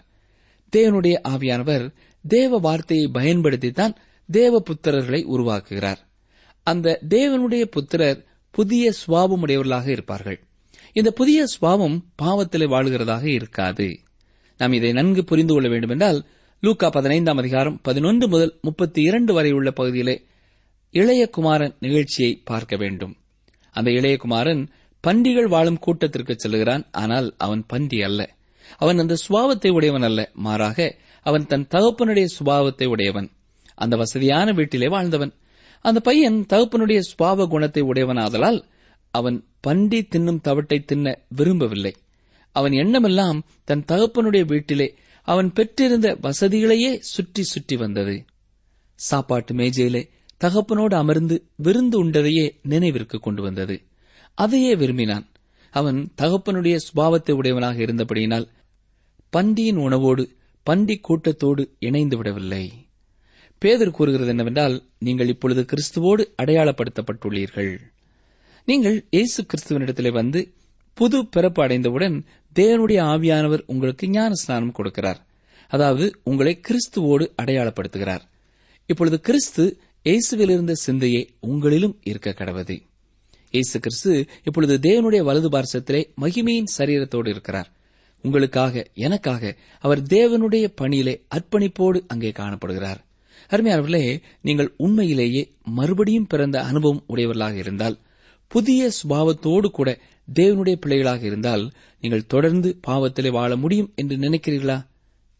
தேவனுடைய 0.76 1.14
ஆவியானவர் 1.28 1.94
தேவ 2.28 2.58
வார்த்தையை 2.58 3.10
பயன்படுத்தித்தான் 3.14 3.94
தேவ 4.30 4.62
புத்திரர்களை 4.70 5.24
உருவாக்குகிறார். 5.24 5.98
அந்த 6.62 6.98
தேவனுடைய 7.08 7.64
புத்திரர் 7.64 8.24
புதிய 8.54 8.92
சுவாபமுடையவர்களாக 9.06 9.86
இருப்பார்கள். 9.88 10.38
இந்த 10.92 11.10
புதிய 11.10 11.44
சுவாபம் 11.44 12.00
பாவத்திலே 12.22 12.66
வாழ்கிறதாக 12.68 13.30
இருக்காது. 13.30 13.98
நாம் 14.58 14.72
இதை 14.72 14.92
நன்கு 14.92 15.24
புரிந்து 15.24 15.52
கொள்ள 15.54 15.68
வேண்டுமென்றால் 15.68 16.24
லூக்கா 16.60 16.90
பதினைந்தாம் 16.90 17.36
அதிகாரம் 17.36 17.80
பதினொன்று 17.82 18.28
முதல் 18.28 18.58
முப்பத்தி 18.62 19.02
இரண்டு 19.02 19.32
வரை 19.34 19.52
உள்ள 19.52 19.70
பகுதியிலே 19.70 20.24
இளையகுமாரன் 20.92 21.74
நிகழ்ச்சியை 21.80 22.40
பார்க்க 22.44 22.76
வேண்டும். 22.76 23.16
அந்த 23.70 23.90
இளையகுமாரன் 23.90 24.68
பண்டிகள் 25.06 25.48
வாழும் 25.48 25.78
கூட்டத்திற்கு 25.78 26.34
செல்கிறான். 26.36 26.86
ஆனால் 26.92 27.34
அவன் 27.38 27.64
பண்டி 27.66 28.02
அல்ல. 28.02 28.34
அவன் 28.78 28.98
அந்த 28.98 29.16
சுபாவத்தை 29.28 29.70
உடையவன் 29.70 30.02
அல்ல. 30.02 30.30
மாறாக 30.34 30.96
அவன் 31.22 31.46
தன் 31.46 31.66
தகப்பனுடைய 31.70 32.26
சுபாவத்தை 32.38 32.86
உடையவன். 32.86 33.30
அந்த 33.74 33.96
வசதியான 33.96 34.52
வீட்டிலே 34.52 34.88
வாழ்ந்தவன். 34.88 35.34
அந்த 35.84 36.00
பையன் 36.00 36.46
தகப்பனுடைய 36.48 37.00
சுபாவ 37.08 37.46
குணத்தை 37.48 37.82
உடையவனாதலால் 37.82 38.60
அவன் 39.10 39.38
பண்டி 39.60 39.98
தின்னும் 40.02 40.40
தவட்டை 40.40 40.78
தின்ன 40.80 41.16
விரும்பவில்லை. 41.28 41.92
அவன் 42.52 42.72
எண்ணமெல்லாம் 42.72 43.38
தன் 43.64 43.84
தகப்பனுடைய 43.88 44.44
வீட்டிலே 44.44 44.88
அவன் 45.22 45.52
பெற்றிருந்த 45.52 46.08
வசதிகளையே 46.22 46.90
சுற்றி 46.98 47.42
சுற்றி 47.42 47.76
வந்தது. 47.76 48.24
சாப்பாட்டு 48.94 49.54
மேஜையிலே 49.54 50.02
தகப்பனோடு 50.40 50.94
அமர்ந்து 50.94 51.36
விருந்து 51.56 51.96
உண்டதையே 52.04 52.46
நினைவிற்கு 52.62 53.18
கொண்டு 53.18 53.42
வந்தது. 53.42 53.76
அதையே 54.38 54.72
விரும்பினான். 54.74 55.26
அவன் 55.74 56.00
தகப்பனுடைய 56.22 56.76
சுபாவத்தை 56.86 57.32
உடையவனாக 57.32 57.78
இருந்தபடியினால் 57.82 58.48
பண்டியின் 59.32 59.80
உணவோடு 59.86 60.24
பண்டி 60.66 60.96
கூட்டத்தோடு 60.98 61.62
இணைந்து 61.78 62.16
விடவில்லை. 62.16 62.64
பேதர் 63.64 63.96
கூறுகிறது 63.96 64.32
என்னவென்றால் 64.34 64.76
நீங்கள் 65.06 65.32
இப்பொழுது 65.34 65.62
கிறிஸ்துவோடு 65.70 66.22
அடையாளப்படுத்தப்பட்டுள்ளீர்கள். 66.42 67.72
நீங்கள் 68.68 68.96
இயேசு 69.16 69.40
கிறிஸ்துவனிடத்திலே 69.50 70.10
வந்து 70.20 70.40
புது 70.98 71.18
பிறப்பு 71.34 71.60
அடைந்தவுடன் 71.64 72.16
தேவனுடைய 72.56 73.00
ஆவியானவர் 73.12 73.62
உங்களுக்கு 73.72 74.04
ஞான 74.16 74.32
ஸ்நானம் 74.42 74.76
கொடுக்கிறார். 74.78 75.20
அதாவது 75.70 76.06
உங்களை 76.30 76.52
கிறிஸ்துவோடு 76.68 77.24
அடையாளப்படுத்துகிறார். 77.42 78.24
இப்பொழுது 78.90 79.18
கிறிஸ்து 79.28 79.64
இயேசுவில் 80.06 80.52
இருந்த 80.54 80.74
சிந்தையே 80.86 81.22
உங்களிலும் 81.50 81.94
இருக்க 82.10 82.30
கடவுது. 82.40 82.76
இயேசு 83.54 83.76
கிறிஸ்து 83.84 84.12
இப்பொழுது 84.48 84.74
தேவனுடைய 84.86 85.22
வலது 85.28 85.48
பார்சத்திலே 85.54 86.02
மகிமையின் 86.22 86.70
சரீரத்தோடு 86.76 87.28
இருக்கிறார். 87.34 87.68
உங்களுக்காக 88.24 88.84
எனக்காக 89.06 89.52
அவர் 89.84 90.02
தேவனுடைய 90.14 90.66
பணியிலே 90.80 91.14
அர்ப்பணிப்போடு 91.36 91.98
அங்கே 92.12 92.30
காணப்படுகிறார். 92.40 93.00
அருமையானவர்களே 93.50 94.22
நீங்கள் 94.42 94.74
உண்மையிலேயே 94.76 95.52
மறுபடியும் 95.64 96.26
பிறந்த 96.26 96.62
அனுபவம் 96.62 97.04
உடையவர்களாக 97.06 97.54
இருந்தால் 97.56 97.98
புதிய 98.48 98.90
சுபாவத்தோடு 99.02 99.70
கூட 99.70 99.98
தேவனுடைய 100.34 100.74
பிள்ளைகளாக 100.74 101.26
இருந்தால் 101.26 101.70
நீங்கள் 102.00 102.26
தொடர்ந்து 102.26 102.80
பாவத்திலே 102.86 103.30
வாழ 103.30 103.56
முடியும் 103.56 103.92
என்று 103.94 104.16
நினைக்கிறீர்களா? 104.16 104.86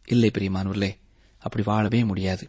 இல்லை 0.05 0.31
பிரியமானவர்களே 0.37 0.91
அப்படி 1.37 1.63
வாழவே 1.65 2.03
முடியாது. 2.03 2.47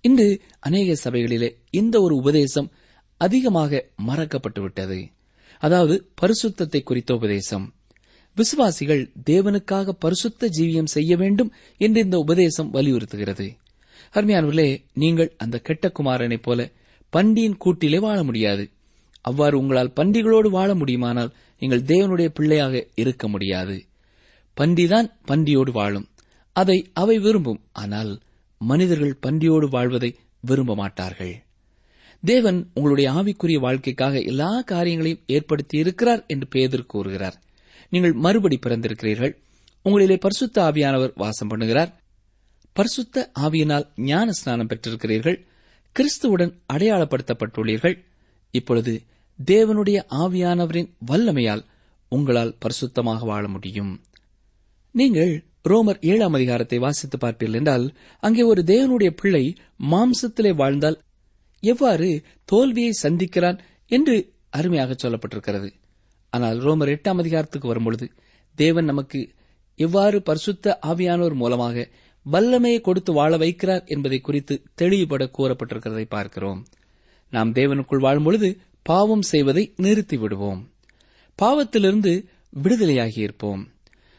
இன்று 0.00 0.40
அநேக 0.60 1.10
சபைகளிலே 1.10 1.54
இந்த 1.70 2.00
ஒரு 2.00 2.16
உபதேசம் 2.16 2.72
அதிகமாக 3.16 3.88
மறக்கப்பட்டு 4.06 4.60
விட்டது. 4.60 5.08
அதாவது 5.58 6.10
பரிசுத்தத்தை 6.20 6.82
குறித்த 6.82 7.14
உபதேசம். 7.14 7.74
விசுவாசிகள் 8.34 9.12
தேவனுக்காக 9.30 9.88
பரிசுத்த 9.88 10.48
ஜீவியம் 10.58 10.84
செய்ய 10.84 11.16
வேண்டும் 11.16 11.52
என்று 11.76 12.00
இந்த 12.00 12.18
உபதேசம் 12.18 12.72
வலியுறுத்துகிறது. 12.72 13.56
அருமையானவர்களே 14.12 14.84
நீங்கள் 14.92 15.34
அந்த 15.38 15.58
கெட்ட 15.58 15.92
குமாரனைப் 15.98 16.42
போல 16.42 16.70
பண்டியின் 17.16 17.56
கூட்டிலே 17.56 17.98
வாழ 17.98 18.24
முடியாது. 18.24 18.70
அவ்வாறு 19.20 19.58
உங்களால் 19.58 19.92
பண்டிகளோடு 19.96 20.48
வாழ 20.50 20.74
முடியுமானால் 20.74 21.32
நீங்கள் 21.58 21.82
தேவனுடைய 21.82 22.28
பிள்ளையாக 22.28 22.86
இருக்க 22.94 23.28
முடியாது. 23.28 23.84
பண்டிதான் 24.60 25.10
பண்டியோடு 25.26 25.70
வாழும். 25.70 26.08
அதை 26.52 26.90
அவை 26.92 27.18
விரும்பும். 27.18 27.60
ஆனால் 27.72 28.18
மனிதர்கள் 28.58 29.18
பண்டியோடு 29.26 29.68
வாழ்வதை 29.68 30.16
விரும்ப 30.40 30.74
மாட்டார்கள். 30.74 31.42
தேவன் 32.24 32.70
உங்களுடைய 32.74 33.10
ஆவிக்குரிய 33.10 33.60
வாழ்க்கைக்காக 33.60 34.20
எல்லா 34.20 34.60
காரியங்களையும் 34.60 35.22
ஏற்படுத்தி 35.26 35.78
இருக்கிறார் 35.78 36.24
என்று 36.26 36.46
பேதர் 36.46 36.86
கூறுகிறார். 36.86 37.42
நீங்கள் 37.90 38.12
மறுபடி 38.12 38.58
பிறந்திருக்கிறீர்கள். 38.66 39.36
உங்களிலே 39.84 40.20
பரிசுத்த 40.20 40.62
ஆவியானவர் 40.62 41.12
வாசம் 41.14 41.50
பண்ணுகிறார். 41.50 41.92
பரிசுத்த 42.78 43.24
ஆவியினால் 43.44 43.86
ஞான 44.10 44.28
ஸ்நானம் 44.32 44.70
பெற்றிருக்கிறீர்கள். 44.70 45.38
கிறிஸ்துவுடன் 45.96 46.52
அடையாளப்படுத்தப்பட்டுள்ளீர்கள். 46.72 47.96
இப்பொழுது 48.54 48.92
தேவனுடைய 49.38 49.98
ஆவியானவரின் 50.22 50.90
வல்லமையால் 51.10 51.64
உங்களால் 52.12 52.56
பரிசுத்தமாக 52.64 53.20
வாழ 53.30 53.44
முடியும். 53.48 53.92
நீங்கள் 54.94 55.32
ரோமர் 55.70 56.00
ஏழாம் 56.10 56.36
அதிகாரத்தை 56.38 56.78
வாசித்து 56.78 57.16
பார்ப்பீர்கள் 57.18 57.58
என்றால் 57.60 57.86
அங்கே 58.22 58.42
ஒரு 58.42 58.60
தேவனுடைய 58.72 59.10
பிள்ளை 59.20 59.44
மாம்சத்திலே 59.92 60.52
வாழ்ந்தால் 60.54 60.98
எவ்வாறு 61.62 62.08
தோல்வியை 62.44 62.92
சந்திக்கிறான் 63.02 63.58
என்று 63.90 64.16
அருமையாக 64.58 64.94
சொல்லப்பட்டிருக்கிறது. 64.94 65.68
ஆனால் 66.32 66.58
ரோமர் 66.66 66.92
எட்டாம் 66.94 67.20
அதிகாரத்துக்கு 67.22 67.68
வரும்பொழுது 67.68 68.06
தேவன் 68.58 68.84
நமக்கு 68.84 69.20
எவ்வாறு 69.78 70.18
பரிசுத்த 70.22 70.78
ஆவியானோர் 70.86 71.34
மூலமாக 71.34 71.86
வல்லமையை 72.30 72.80
கொடுத்து 72.80 73.12
வாழ 73.12 73.36
வைக்கிறார் 73.36 73.86
என்பதை 73.86 74.18
குறித்து 74.20 74.62
தெளிவுபட 74.74 75.30
கூறப்பட்டிருக்கிறதை 75.38 76.04
பார்க்கிறோம். 76.08 76.66
நாம் 77.30 77.52
தேவனுக்குள் 77.52 78.04
வாழும்பொழுது 78.06 78.56
பாவம் 78.82 79.22
செய்வதை 79.22 79.74
நிறுத்திவிடுவோம் 79.76 80.60
பாவத்திலிருந்து 81.42 82.12
விடுதலையாகி 82.62 83.18
இருப்போம். 83.18 83.68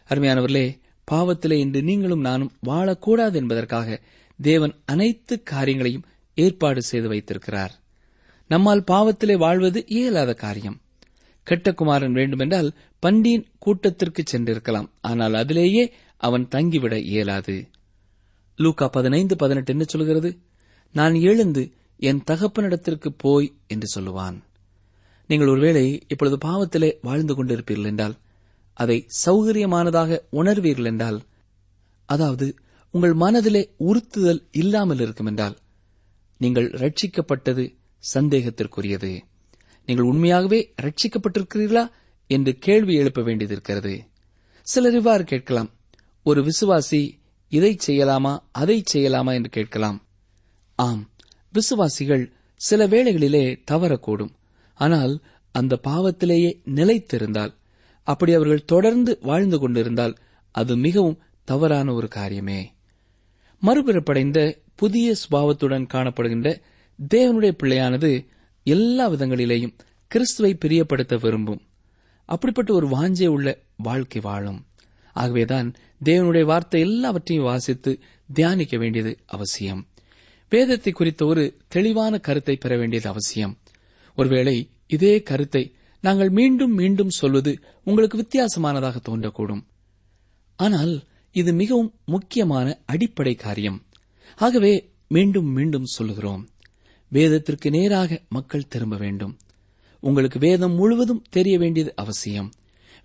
அருமையானவர்களே 0.09 0.67
பாவத்திலே 1.11 1.51
இன்று 1.51 1.81
நீங்களும் 1.83 2.19
நானும் 2.19 2.51
வாழக்கூடாது 2.65 3.33
என்பதற்காக 3.33 4.01
தேவன் 4.39 4.73
அனைத்து 4.85 5.43
காரியங்களையும் 5.43 6.05
ஏற்பாடு 6.35 6.81
செய்து 6.81 7.07
வைத்திருக்கிறார். 7.07 7.73
நம்மால் 8.47 8.83
பாவத்திலே 8.91 9.37
வாழ்வது 9.37 9.85
இயலாத 9.87 10.33
காரியம். 10.33 10.77
கெட்டகுமாரன் 11.47 12.11
வேண்டுமென்றால் 12.11 12.69
பண்டியின் 13.05 13.45
கூட்டத்திற்கு 13.59 14.23
சென்றிருக்கலாம். 14.23 14.89
ஆனால் 15.01 15.33
அதிலேயே 15.33 15.83
அவன் 16.17 16.47
தங்கிவிட 16.51 16.95
இயலாது. 17.03 17.57
லூக்கா 18.61 18.87
பதினைந்து 18.87 19.35
பதினெட்டு 19.35 19.71
என்ன 19.71 19.85
சொல்கிறது? 19.87 20.39
நான் 20.91 21.13
எழுந்து 21.13 21.71
என் 21.97 22.23
தகப்பனிடத்திற்கு 22.27 23.09
போய் 23.17 23.53
என்று 23.67 23.87
சொல்லுவான். 23.95 24.43
நீங்கள் 25.27 25.47
ஒருவேளை 25.47 26.05
இப்பொழுது 26.07 26.37
பாவத்திலே 26.47 26.93
வாழ்ந்து 27.01 27.33
கொண்டிருப்பீர்கள் 27.33 27.85
என்றால் 27.85 28.15
அதை 28.73 29.07
சௌகரியமானதாக 29.25 30.19
உணர்வீர்கள் 30.31 30.85
என்றால் 30.85 31.21
அதாவது 32.05 32.55
உங்கள் 32.91 33.13
மனதிலே 33.13 33.75
உறுத்துதல் 33.79 34.41
இல்லாமல் 34.51 34.99
இருக்கும் 34.99 35.25
என்றால் 35.25 35.57
நீங்கள் 36.37 36.69
ரட்சிக்கப்பட்டது 36.69 37.75
சந்தேகத்திற்குரியது. 38.13 39.19
நீங்கள் 39.85 40.05
உண்மையாகவே 40.05 40.73
ரட்சிக்கப்பட்டிருக்கிறீர்களா 40.81 41.91
என்று 42.27 42.57
கேள்வி 42.57 42.93
எழுப்ப 42.95 43.21
வேண்டியது 43.21 43.55
இருக்கிறது. 43.55 43.93
சிலர் 44.67 44.93
இவ்வாறு 44.93 45.23
கேட்கலாம். 45.23 45.69
ஒரு 46.23 46.41
விசுவாசி 46.41 47.18
இதை 47.49 47.77
செய்யலாமா 47.88 48.39
அதை 48.51 48.83
செய்யலாமா 48.93 49.33
என்று 49.33 49.49
கேட்கலாம். 49.49 50.07
ஆம் 50.75 51.09
விசுவாசிகள் 51.53 52.33
சில 52.55 52.88
வேளைகளிலே 52.88 53.63
தவறக்கூடும். 53.71 54.33
ஆனால் 54.73 55.21
அந்த 55.51 55.79
பாவத்திலேயே 55.83 56.62
நிலைத்திருந்தால் 56.65 57.53
அப்படி 58.03 58.33
அவர்கள் 58.33 58.65
தொடர்ந்து 58.65 59.19
வாழ்ந்து 59.21 59.59
கொண்டிருந்தால் 59.59 60.15
அது 60.51 60.77
மிகவும் 60.77 61.19
தவறான 61.43 61.93
ஒரு 61.93 62.07
காரியமே. 62.15 62.65
மறுபிறப்படைந்த 63.62 64.62
புதிய 64.75 65.15
சுபாவத்துடன் 65.15 65.88
காணப்படுகின்ற 65.93 66.62
தேவனுடைய 67.13 67.51
பிள்ளையானது 67.63 68.27
எல்லா 68.63 69.09
விதங்களிலேயும் 69.09 69.77
கிறிஸ்துவை 70.07 70.57
பிரியப்படுத்த 70.65 71.19
விரும்பும். 71.19 71.62
அப்படிப்பட்ட 72.25 72.73
ஒரு 72.73 72.88
வாஞ்சை 72.88 73.27
உள்ள 73.27 73.59
வாழ்க்கை 73.77 74.21
வாழும். 74.21 74.65
ஆகவேதான் 75.13 75.73
தேவனுடைய 76.05 76.43
வார்த்தை 76.43 76.81
எல்லாவற்றையும் 76.81 77.45
வாசித்து 77.45 77.99
தியானிக்க 78.33 78.77
வேண்டியது 78.77 79.17
அவசியம். 79.25 79.87
வேதத்தை 80.49 80.91
குறித்த 80.93 81.25
ஒரு 81.25 81.57
தெளிவான 81.67 82.17
கருத்தை 82.17 82.55
பெற 82.55 82.77
வேண்டியது 82.77 83.09
அவசியம். 83.09 83.57
ஒருவேளை 84.15 84.69
இதே 84.87 85.23
கருத்தை 85.23 85.73
நாங்கள் 86.01 86.29
மீண்டும் 86.29 86.73
மீண்டும் 86.73 87.09
சொல்வது 87.09 87.59
உங்களுக்கு 87.83 88.17
வித்தியாசமானதாக 88.17 88.95
தோன்றக்கூடும். 89.09 89.63
ஆனால் 90.55 91.03
இது 91.31 91.53
மிகவும் 91.53 91.93
முக்கியமான 92.05 92.81
அடிப்படை 92.85 93.35
காரியம். 93.35 93.85
ஆகவே 94.35 94.93
மீண்டும் 95.07 95.45
மீண்டும் 95.45 95.85
சொல்லுகிறோம். 95.85 96.49
வேதத்திற்கு 97.09 97.69
நேராக 97.69 98.21
மக்கள் 98.29 98.67
திரும்ப 98.67 98.97
வேண்டும். 98.97 99.37
உங்களுக்கு 99.99 100.39
வேதம் 100.39 100.73
முழுவதும் 100.73 101.25
தெரிய 101.29 101.57
வேண்டியது 101.57 101.93
அவசியம். 101.95 102.51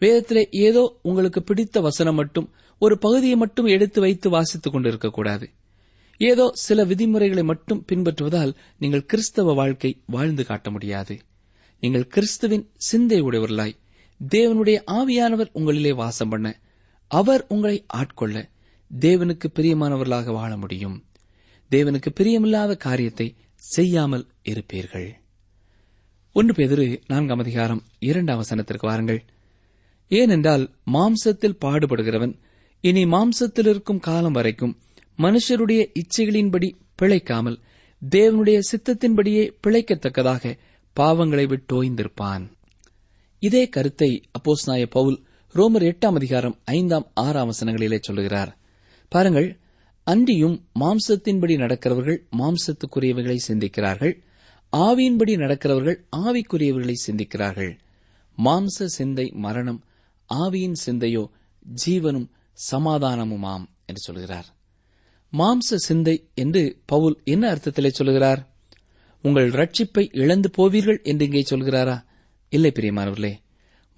வேதத்திலே 0.00 0.44
ஏதோ 0.50 0.98
உங்களுக்கு 1.02 1.42
பிடித்த 1.42 1.80
வசனம் 1.80 2.14
மட்டும் 2.14 2.50
ஒரு 2.78 2.98
பகுதியை 2.98 3.36
மட்டும் 3.36 3.66
எடுத்து 3.66 4.00
வைத்து 4.00 4.30
வாசித்துக் 4.30 4.74
கொண்டிருக்கக்கூடாது. 4.74 5.46
ஏதோ 6.18 6.50
சில 6.54 6.84
விதிமுறைகளை 6.84 7.44
மட்டும் 7.44 7.84
பின்பற்றுவதால் 7.92 8.54
நீங்கள் 8.78 9.04
கிறிஸ்தவ 9.04 9.52
வாழ்க்கை 9.52 10.02
வாழ்ந்து 10.06 10.44
காட்ட 10.44 10.70
முடியாது. 10.70 11.18
நீங்கள் 11.80 12.06
கிறிஸ்துவின் 12.06 12.70
சிந்தை 12.76 13.22
உடையவர்களாய் 13.22 13.78
தேவனுடைய 14.20 14.78
ஆவியானவர் 14.86 15.50
உங்களிலே 15.54 15.94
வாசம் 15.94 16.28
பண்ண 16.28 16.60
அவர் 17.06 17.46
உங்களை 17.48 17.84
ஆட்கொள்ள 17.86 18.48
தேவனுக்கு 19.00 19.46
பிரியமானவர்களாக 19.54 20.32
வாழ 20.32 20.56
முடியும். 20.56 21.04
தேவனுக்கு 21.70 22.10
பிரியமில்லாத 22.20 22.76
காரியத்தை 22.76 23.34
செய்யாமல் 23.54 24.26
இருப்பீர்கள். 24.48 25.08
ஒன்று 26.32 26.52
பேதிரு 26.52 27.02
நான்காம் 27.06 27.38
அதிகாரம் 27.38 27.82
இரண்டாம் 27.98 28.42
வசனத்திற்கு 28.42 28.86
வாருங்கள். 28.86 29.24
ஏனென்றால் 30.08 30.74
மாம்சத்தில் 30.92 31.60
பாடுபடுகிறவன் 31.64 32.34
இனி 32.80 33.04
மாம்சத்தில் 33.04 33.68
இருக்கும் 33.68 33.98
காலம் 33.98 34.32
வரைக்கும் 34.32 34.78
மனுஷருடைய 35.18 35.82
இச்சைகளின்படி 35.94 36.70
பிழைக்காமல் 36.96 37.58
தேவனுடைய 38.10 38.58
சித்தத்தின்படியே 38.70 39.50
பிழைக்கத்தக்கதாக 39.66 40.58
பாவங்களை 40.96 41.44
விட்டோய்ந்திருப்பான் 41.46 42.44
இதே 43.38 43.68
கருத்தை 43.68 44.22
அப்போஸ்நாய 44.38 44.86
பவுல் 44.86 45.24
ரோமர் 45.54 45.86
எட்டாம் 45.90 46.14
அதிகாரம் 46.14 46.58
ஐந்தாம் 46.64 47.10
ஆறாம் 47.14 47.50
வசனங்களிலே 47.50 47.98
சொல்லுகிறார். 48.00 48.56
பாருங்கள் 49.08 49.58
அன்றியும் 50.04 50.66
மாம்சத்தின்படி 50.80 51.54
நடக்கிறவர்கள் 51.56 52.18
மாம்சத்துக்குரியவைகளை 52.38 53.38
சிந்திக்கிறார்கள் 53.48 54.14
ஆவியின்படி 54.72 55.34
நடக்கிறவர்கள் 55.36 55.98
ஆவிக்குரியவர்களை 56.16 56.94
சிந்திக்கிறார்கள். 57.06 57.78
மாம்ச 58.38 58.84
சிந்தை 58.84 59.30
மரணம் 59.34 59.84
ஆவியின் 60.30 60.78
சிந்தையோ 60.86 61.30
ஜீவனும் 61.84 62.28
சமாதானமுமாம் 62.70 63.64
என்று 63.86 64.00
சொல்கிறார். 64.00 64.48
மாம்ச 65.32 65.76
சிந்தை 65.76 66.16
என்று 66.34 66.62
பவுல் 66.86 67.16
என்ன 67.24 67.44
அர்த்தத்திலே 67.54 67.88
சொல்கிறார்? 67.88 68.40
உங்கள் 69.24 69.50
ரட்சிப்பை 69.50 70.04
இழந்து 70.12 70.50
போவீர்கள் 70.56 71.02
என்று 71.02 71.24
இங்கே 71.24 71.42
சொல்கிறாரா? 71.50 71.96
இல்லை 72.48 72.72
பிரியமானவர்களே 72.74 73.32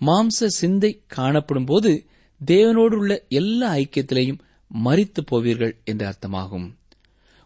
மாம்ச 0.00 0.46
சிந்தை 0.46 1.02
காணப்படும் 1.06 1.64
போது 1.64 2.06
தேவனோடு 2.40 2.94
உள்ள 2.94 3.26
எல்லா 3.28 3.74
ஐக்கியத்திலேயும் 3.74 4.42
மறித்து 4.70 5.20
போவீர்கள் 5.30 5.74
என்று 5.84 6.04
அர்த்தமாகும். 6.06 6.66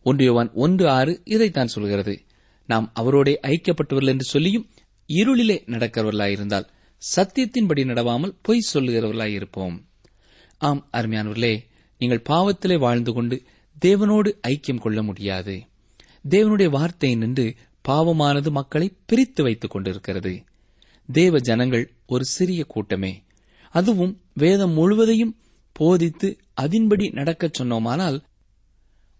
ஒன்றியவான் 0.07 0.51
ஒன்று 0.55 0.89
ஆறு 0.89 1.21
இதைத்தான் 1.25 1.67
சொல்கிறது. 1.67 2.15
நாம் 2.69 2.93
அவரோடே 3.01 3.35
ஐக்கியப்பட்டவர்கள் 3.43 4.13
என்று 4.13 4.25
சொல்லியும் 4.25 4.67
இருளிலே 5.09 5.57
நடக்கிறவர்களாயிருந்தால் 5.67 6.67
சத்தியத்தின்படி 7.17 7.85
நடவாமல் 7.85 8.39
பொய் 8.43 8.67
சொல்லுகிறவர்களாயிருப்போம் 8.75 9.83
ஆம் 10.59 10.89
அருமையானவர்களே 10.93 11.59
நீங்கள் 11.99 12.23
பாவத்திலே 12.29 12.79
வாழ்ந்து 12.79 13.13
கொண்டு 13.13 13.43
தேவனோடு 13.85 14.33
ஐக்கியம் 14.49 14.81
கொள்ள 14.81 15.03
முடியாது. 15.03 15.67
தேவனுடைய 16.29 16.69
வார்த்தை 16.71 17.15
நின்று 17.15 17.55
பாவமானது 17.89 18.51
மக்களை 18.51 18.97
பிரித்து 19.07 19.43
வைத்துக் 19.43 19.71
கொண்டிருக்கிறது. 19.71 20.45
தேவ 21.13 21.39
ஜனங்கள் 21.39 21.93
ஒரு 22.07 22.25
சிறிய 22.25 22.65
கூட்டமே. 22.65 23.23
அதுவும் 23.71 24.21
வேதம் 24.35 24.71
முழுவதையும் 24.71 25.37
போதித்து 25.73 26.39
அதின்படி 26.61 27.13
நடக்கச் 27.13 27.61
சொன்னோமானால் 27.61 28.23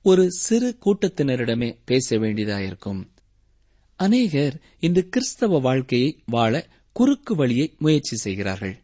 ஒரு 0.03 0.31
சிறு 0.31 0.79
கூட்டத்தினரிடமே 0.85 1.77
பேச 1.85 2.19
வேண்டியதாயிருக்கும். 2.19 3.07
அநேகர் 3.97 4.61
இந்த 4.79 5.01
கிறிஸ்தவ 5.01 5.59
வாழ்க்கையை 5.59 6.23
வாழ 6.27 6.69
குறுக்கு 7.01 7.35
வழியை 7.35 7.75
முயற்சி 7.79 8.17
செய்கிறார்கள். 8.17 8.79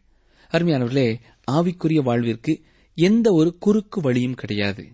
அருமையானவர்களே 0.51 1.19
ஆவிக்குரிய 1.51 2.01
வாழ்விற்கு 2.01 2.61
எந்த 2.95 3.31
ஒரு 3.31 3.57
குறுக்கு 3.57 4.01
வழியும் 4.01 4.33
கிடையாது. 4.33 4.85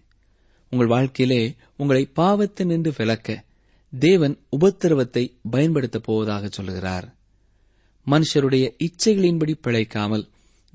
உங்கள் 0.70 0.88
வாழ்க்கையிலே 0.88 1.56
உங்களை 1.78 2.10
பாவத்தினின்று 2.16 2.92
விலக்க 2.98 3.44
தேவன் 4.00 4.38
உபத்திரவத்தை 4.60 5.38
பயன்படுத்தப் 5.52 6.04
போவதாக 6.04 6.48
சொல்லுகிறார். 6.48 7.16
மனுஷருடைய 8.08 8.74
இச்சைகளின்படி 8.84 9.54
பிழைக்காமல் 9.62 10.30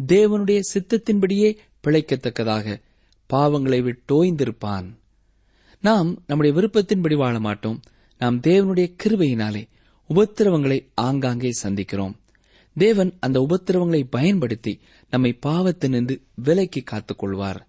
தேவனுடைய 0.06 0.60
சித்தத்தின்படியே 0.74 1.56
பிழைக்கத்தக்கதாக 1.86 2.80
பாவங்களை 3.32 3.92
விட்டோய்ந்திருப்பான் 3.92 4.94
நாம் 5.80 6.22
நம்முடைய 6.26 6.60
விருப்பத்தின்படி 6.60 7.16
வாழ 7.16 7.40
மாட்டோம். 7.40 7.82
நாம் 8.18 8.40
தேவனுடைய 8.40 8.94
கிருவையினாலே 9.04 9.68
உபத்திரவங்களை 10.14 10.86
ஆங்காங்கே 10.94 11.50
சந்திக்கிறோம். 11.62 12.14
தேவன் 12.78 13.16
அந்த 13.20 13.38
உபத்திரவங்களை 13.40 14.06
பயன்படுத்தி 14.10 14.80
நம்மை 15.10 15.38
பாவத்தினின்று 15.46 16.14
விலக்கி 16.34 16.80
காத்துக் 16.80 17.18
கொள்வார் 17.18 17.60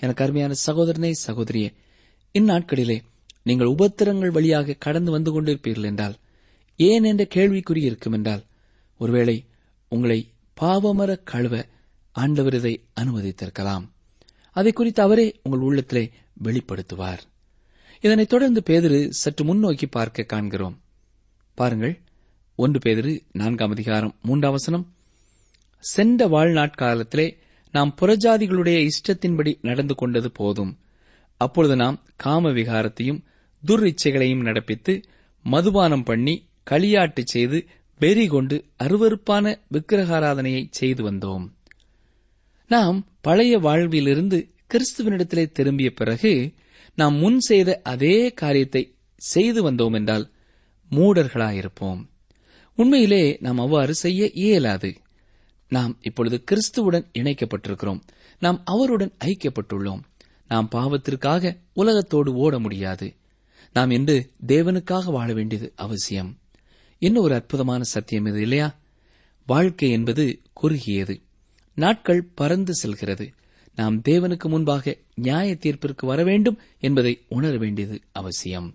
எனக்கு 0.00 0.24
அருமையான 0.24 0.54
சகோதரனே 0.66 1.12
சகோதரியே 1.26 1.70
இந்நாட்களிலே 2.38 2.98
நீங்கள் 3.42 3.66
உபத்திரங்கள் 3.66 4.30
வழியாக 4.30 4.72
கடந்து 4.72 5.10
வந்து 5.10 5.30
கொண்டிருப்பீர்கள் 5.32 5.84
என்றால் 5.84 6.16
ஏன் 6.76 7.04
என்ற 7.04 7.26
கேள்விக்குறி 7.34 7.82
இருக்கும் 7.82 8.12
என்றால் 8.12 8.44
ஒருவேளை 8.98 9.46
உங்களை 9.88 10.30
பாவமர 10.60 11.22
கழுவ 11.24 11.54
ஆண்டவர் 12.12 12.54
இதை 12.54 12.84
அனுமதித்திருக்கலாம். 13.00 13.84
அதை 14.50 14.72
குறித்து 14.72 15.02
அவரே 15.02 15.40
உங்கள் 15.42 15.60
உள்ளத்திலே 15.60 16.10
வெளிப்படுத்துவார். 16.44 17.18
இதனைத் 18.00 18.28
தொடர்ந்து 18.28 18.62
பேதிரு 18.66 19.08
சற்று 19.10 19.44
முன்னோக்கி 19.44 19.86
பார்க்க 19.86 20.22
காண்கிறோம். 20.22 20.76
பாருங்கள் 21.54 21.94
ஒன்று 22.60 22.78
பேதிரு 22.78 23.20
நான்காம் 23.32 23.70
அதிகாரம் 23.70 24.14
மூன்றாம் 24.22 24.50
வசனம். 24.50 24.94
சென்ற 25.78 26.28
வாழ்நாட்காலத்திலே 26.28 27.36
நாம் 27.72 27.94
புறஜாதிகளுடைய 28.00 28.88
இஷ்டத்தின்படி 28.88 29.58
நடந்து 29.62 29.94
கொண்டது 29.94 30.30
போதும். 30.30 30.78
அப்பொழுது 31.36 31.76
நாம் 31.76 32.02
காம 32.16 32.50
விகாரத்தையும் 32.50 33.24
துர்இச்சைகளையும் 33.66 34.44
நடப்பித்து 34.44 35.02
மதுபானம் 35.42 36.02
பண்ணி 36.02 36.48
களியாட்டு 36.70 37.20
செய்து 37.24 37.66
வெறி 37.98 38.26
கொண்டு 38.26 38.64
அருவருப்பான 38.84 39.58
விக்கிரகாராதனையை 39.72 40.66
செய்து 40.70 41.12
வந்தோம். 41.12 41.48
நாம் 42.68 43.06
பழைய 43.20 43.58
வாழ்விலிருந்து 43.58 44.50
கிறிஸ்துவனிடத்திலே 44.74 45.52
திரும்பிய 45.52 45.90
பிறகு 45.90 46.52
நாம் 46.94 47.14
முன் 47.14 47.40
செய்த 47.40 47.80
அதே 47.82 48.32
காரியத்தை 48.32 48.94
செய்து 49.16 49.72
வந்தோம் 49.72 49.92
என்றால் 49.92 50.30
மூடர்களாயிருப்போம். 50.90 52.06
உண்மையிலே 52.78 53.36
நாம் 53.40 53.58
அவ்வாறு 53.58 53.94
செய்ய 53.94 54.30
இயலாது. 54.32 54.94
நாம் 55.68 55.98
இப்பொழுது 56.00 56.44
கிறிஸ்துவுடன் 56.50 57.06
இணைக்கப்பட்டிருக்கிறோம். 57.18 58.00
நாம் 58.40 58.62
அவருடன் 58.64 59.12
ஐக்கியப்பட்டுள்ளோம். 59.24 60.00
நாம் 60.48 60.68
பாவத்திற்காக 60.72 61.56
உலகத்தோடு 61.74 62.34
ஓட 62.34 62.58
முடியாது. 62.58 63.14
நாம் 63.72 63.90
என்று 63.90 64.30
தேவனுக்காக 64.46 65.04
வாழ 65.04 65.32
வேண்டியது 65.32 65.72
அவசியம். 65.76 66.38
என்ன 66.98 67.20
ஒரு 67.20 67.34
அற்புதமான 67.34 67.82
சத்தியம் 67.82 68.26
இது 68.26 68.40
இல்லையா? 68.40 68.78
வாழ்க்கை 69.46 69.90
என்பது 69.90 70.42
குறுகியது. 70.52 71.20
நாட்கள் 71.74 72.28
பறந்து 72.34 72.74
செல்கிறது. 72.74 73.32
நாம் 73.74 74.02
தேவனுக்கு 74.08 74.48
முன்பாக 74.48 74.96
நியாய 75.14 75.58
தீர்ப்பிற்கு 75.60 76.06
வர 76.06 76.24
வேண்டும் 76.24 76.58
என்பதை 76.80 77.24
உணர 77.28 77.56
வேண்டியது 77.56 78.00
அவசியம். 78.12 78.74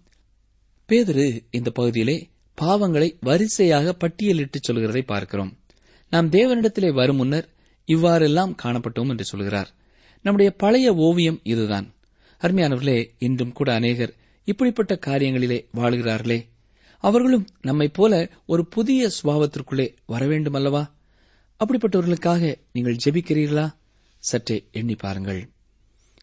பேதுரு 0.88 1.46
இந்த 1.52 1.72
பகுதியிலே 1.72 2.32
பாவங்களை 2.62 3.18
வரிசையாக 3.20 3.96
பட்டியலிட்டு 4.00 4.60
சொல்கிறதை 4.68 5.02
பார்க்கிறோம். 5.02 5.58
நாம் 6.10 6.30
தேவனிடத்திலே 6.30 6.94
வரும் 6.94 7.16
முன்னர் 7.16 7.50
இவ்வாறெல்லாம் 7.86 8.56
காணப்பட்டோம் 8.64 9.10
என்று 9.10 9.26
சொல்கிறார். 9.26 9.74
நம்முடைய 10.22 10.54
பழைய 10.58 10.94
ஓவியம் 10.94 11.40
இதுதான். 11.44 11.94
அருமையானவர்களே 12.42 13.10
இன்றும் 13.18 13.52
கூட 13.52 13.74
அநேகர் 13.74 14.14
இப்படிப்பட்ட 14.44 15.00
காரியங்களிலே 15.06 15.66
வாழுகிறார்களே. 15.76 16.46
அவர்களும் 16.98 17.48
நம்மைப் 17.62 17.94
போல 17.94 18.30
ஒரு 18.46 18.68
புதிய 18.68 19.10
சுபாவத்திற்குள்ளே 19.24 19.96
வரவேண்டும் 20.06 20.54
அல்லவா 20.54 20.94
அப்படிப்பட்டவர்களுக்காக 21.60 22.56
நீங்கள் 22.72 22.98
ஜெபிக்கிறீர்களா? 23.06 23.74
சற்றே 24.18 24.68
எண்ணி 24.72 24.96
பாருங்கள். 24.96 25.50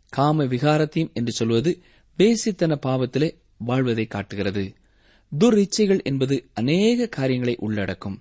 காம 0.08 0.44
விகாரத்தையும் 0.44 1.12
என்று 1.12 1.32
சொல்வது 1.32 1.82
பேசித்தன 2.18 2.78
பாவத்திலே 2.86 3.38
வாழ்வதை 3.56 4.06
காட்டுகிறது. 4.06 4.74
துர் 5.38 5.66
இச்சைகள் 5.66 6.02
என்பது 6.02 6.48
அநேக 6.54 7.06
காரியங்களை 7.06 7.56
உள்ளடக்கும். 7.60 8.20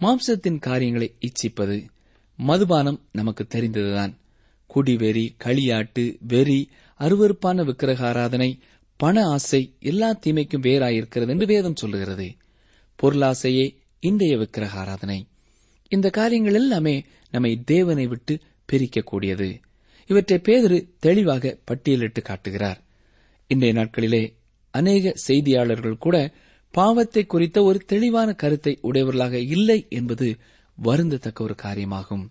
மாம்சத்தின் 0.00 0.58
காரியங்களை 0.58 1.14
இச்சிப்பது 1.20 1.88
மதுபானம் 2.36 3.00
நமக்கு 3.12 3.46
தெரிந்ததுதான். 3.46 4.16
குடிவெறி 4.74 5.34
களியாட்டு 5.44 6.16
வெறி 6.20 6.68
அருவருப்பான 7.00 7.64
விக்கிரகாராதனை 7.64 8.58
பண 8.96 9.26
ஆசை 9.26 9.74
எல்லா 9.80 10.18
தீமைக்கும் 10.26 10.62
வேறாயிருக்கிறது 10.62 11.28
என்று 11.28 11.46
வேதம் 11.46 11.76
சொல்லுகிறது. 11.76 12.34
பொருளாசையே 13.02 13.74
இன்றைய 14.00 14.36
விக்கிரகாராதனை. 14.36 15.26
இந்த 15.88 16.10
காரியங்கள் 16.10 16.54
எல்லாமே 16.54 17.04
நம்மை 17.30 17.62
தேவனை 17.64 18.06
விட்டு 18.06 18.40
பிரிக்கக்கூடியது. 18.72 19.60
இவற்றை 20.06 20.38
பேதரு 20.38 20.88
தெளிவாக 20.98 21.58
பட்டியலிட்டு 21.70 22.22
காட்டுகிறார். 22.22 22.82
இன்றைய 23.46 23.74
நாட்களிலே 23.74 24.36
அநேக 24.80 25.12
செய்தியாளர்கள் 25.28 26.02
கூட 26.04 26.16
பாவத்தை 26.74 27.22
குறித்த 27.26 27.58
ஒரு 27.62 27.78
தெளிவான 27.86 28.28
கருத்தை 28.32 28.72
உடையவர்களாக 28.88 29.36
இல்லை 29.54 29.78
என்பது 29.98 30.26
வருந்தத்தக்க 30.78 31.38
ஒரு 31.40 31.54
காரியமாகும். 31.62 32.24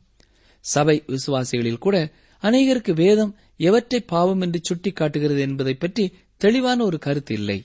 சபை 0.66 0.96
விசுவாசிகளில் 1.08 1.84
கூட 1.86 1.96
அநேகருக்கு 2.44 2.94
வேதம் 2.96 3.34
எவற்றை 3.68 4.00
பாவம் 4.14 4.42
என்று 4.42 4.60
சுட்டி 4.62 4.92
காட்டுகிறது 4.92 5.42
என்பதை 5.48 5.74
பற்றி 5.74 6.06
தெளிவான 6.42 6.80
ஒரு 6.84 6.98
கருத்து 7.00 7.34
இல்லை. 7.36 7.60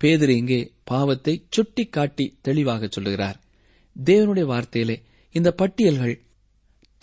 பேதர் 0.00 0.32
இங்கே 0.36 0.60
பாவத்தை 0.84 1.34
சுட்டி 1.50 1.84
காட்டி 1.86 2.26
தெளிவாக 2.40 2.88
சொல்லுகிறார். 2.90 3.38
தேவனுடைய 3.96 4.46
வார்த்தையிலே 4.52 4.96
இந்த 5.34 5.50
பட்டியல்கள் 5.52 6.14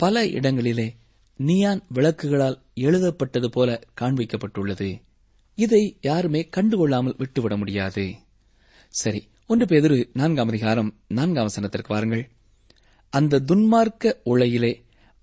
பல 0.00 0.24
இடங்களிலே 0.28 0.88
நியான் 1.40 1.82
விளக்குகளால் 1.94 2.58
எழுதப்பட்டது 2.86 3.48
போல 3.50 3.70
காண்பிக்கப்பட்டுள்ளது. 4.00 4.88
இதை 5.58 5.80
யாருமே 6.00 6.40
கண்டுகொள்ளாமல் 6.56 7.16
விட்டுவிட 7.16 7.54
முடியாது. 7.56 8.04
சரி 8.94 9.20
ஒன்று 9.46 9.64
பேதிரு 9.64 9.96
நான்காம் 10.12 10.50
அதிகாரம் 10.52 10.90
நான்காம் 11.08 11.48
வசனத்திற்கு 11.48 11.90
வாருங்கள். 11.94 12.22
அந்த 13.12 13.40
துன்மார்க்க 13.48 14.12
உலையிலே 14.22 14.72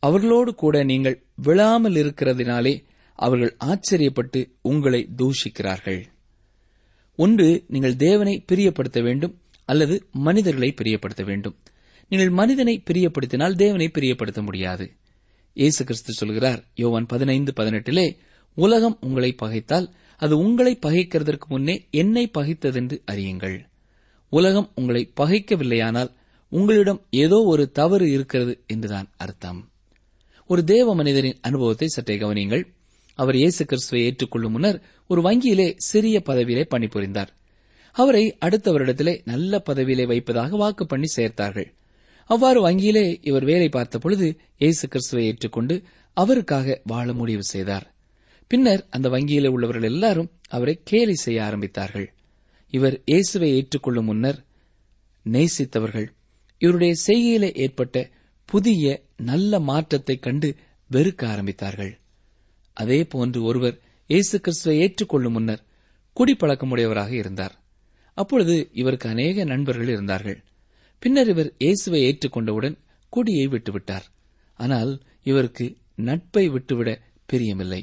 அவர்களோடு 0.03 0.51
கூட 0.55 0.75
நீங்கள் 0.83 1.17
விழாமல் 1.35 1.97
இருக்கிறதினாலே 2.01 2.73
அவர்கள் 3.19 3.53
ஆச்சரியப்பட்டு 3.65 4.39
உங்களை 4.61 5.01
தூஷிக்கிறார்கள். 5.17 6.01
ஒன்று 7.19 7.47
நீங்கள் 7.67 7.95
தேவனை 7.95 8.35
பிரியப்படுத்த 8.51 9.01
வேண்டும் 9.01 9.35
அல்லது 9.69 9.95
மனிதர்களை 10.11 10.69
பிரியப்படுத்த 10.81 11.23
வேண்டும். 11.25 11.55
நீங்கள் 12.11 12.31
மனிதனை 12.41 12.83
பிரியப்படுத்தினால் 12.89 13.59
தேவனை 13.63 13.89
பிரியப்படுத்த 13.93 14.41
முடியாது. 14.41 14.85
இயேசு 15.57 15.81
கிறிஸ்து 15.85 16.13
சொல்கிறார் 16.13 16.61
யோவான் 16.75 17.05
பதினைந்து 17.05 17.51
பதினெட்டிலே 17.55 18.07
உலகம் 18.55 18.97
உங்களை 19.01 19.35
பகைத்தால் 19.43 19.87
அது 20.17 20.37
உங்களை 20.37 20.79
பகைக்கிறதற்கு 20.85 21.47
முன்னே 21.47 21.87
என்னை 21.91 22.31
பகைத்ததென்று 22.37 22.97
அறியுங்கள். 23.11 23.57
உலகம் 24.29 24.71
உங்களை 24.75 25.11
பகைக்கவில்லையானால் 25.19 26.11
உங்களிடம் 26.51 27.01
ஏதோ 27.09 27.37
ஒரு 27.43 27.71
தவறு 27.71 28.11
இருக்கிறது 28.11 28.63
என்றுதான் 28.67 29.07
அர்த்தம். 29.17 29.69
ஒரு 30.47 30.63
தேவ 30.63 30.95
மனிதரின் 30.95 31.39
அனுபவத்தை 31.41 31.87
சற்றே 31.87 32.15
கவனியுங்கள். 32.15 32.63
அவர் 33.15 33.35
இயேசு 33.35 33.65
கிறிஸ்துவை 33.65 34.01
ஏற்றுக்கொள்ளும் 34.05 34.51
முன்னர் 34.51 34.81
ஒரு 35.07 35.21
வங்கியிலே 35.21 35.73
சிறிய 35.77 36.21
பதவியிலே 36.25 36.63
பணிபுரிந்தார். 36.69 37.31
அவரை 37.91 38.37
அடுத்த 38.39 38.71
வருடத்திலே 38.71 39.21
நல்ல 39.25 39.63
பதவியிலே 39.69 40.05
வைப்பதாக 40.07 40.57
வாக்கு 40.57 40.85
பண்ணி 40.85 41.07
சேர்த்தார்கள். 41.15 41.67
அவ்வாறு 42.25 42.69
வங்கியிலே 42.69 43.05
இவர் 43.21 43.43
வேலை 43.43 43.69
பார்த்த 43.69 43.97
பொழுது 43.97 44.27
இயேசு 44.57 44.87
கிறிஸ்துவை 44.87 45.25
ஏற்றுக்கொண்டு 45.25 45.83
அவருக்காக 46.13 46.81
வாழ 46.83 47.13
முடிவு 47.13 47.43
செய்தார். 47.43 47.94
பின்னர் 48.47 48.87
அந்த 48.89 49.09
வங்கியில் 49.09 49.47
உள்ளவர்கள் 49.47 49.91
எல்லாரும் 49.91 50.31
அவரை 50.47 50.81
கேலி 50.83 51.15
செய்ய 51.15 51.41
ஆரம்பித்தார்கள். 51.41 52.07
இவர் 52.69 53.01
இயேசுவை 53.05 53.55
ஏற்றுக்கொள்ளும் 53.55 54.05
முன்னர் 54.05 54.45
நேசித்தவர்கள். 55.23 56.07
இவருடைய 56.57 56.93
செய்கையிலே 57.07 57.51
ஏற்பட்ட 57.53 58.09
புதிய 58.45 59.03
நல்ல 59.17 59.59
மாற்றத்தைக் 59.59 60.21
கண்டு 60.21 60.55
வெறுக்க 60.91 61.25
ஆரம்பித்தார்கள். 61.25 61.97
அதே 62.73 63.03
போன்று 63.03 63.43
ஒருவர் 63.43 63.79
இயேசு 64.07 64.41
கிறிஸ்துவை 64.41 64.79
ஏற்றுக்கொள்ளும் 64.79 65.33
முன்னர் 65.33 65.63
குடிப்பழக்கமுடையவராக 66.15 67.09
இருந்தார். 67.09 67.63
அப்பொழுது 68.13 68.69
இவருக்கு 68.73 69.09
அநேக 69.09 69.43
நண்பர்கள் 69.43 69.87
இருந்தார்கள். 69.87 70.43
பின்னர் 70.99 71.29
இவர் 71.29 71.53
இயேசுவை 71.57 72.03
ஏற்றுக்கொண்டவுடன் 72.03 72.77
குடியை 73.09 73.47
விட்டுவிட்டார். 73.47 74.03
ஆனால் 74.53 75.01
இவருக்கு 75.23 75.77
நட்பை 75.95 76.47
விட்டுவிட 76.47 77.01
பிரியமில்லை. 77.33 77.81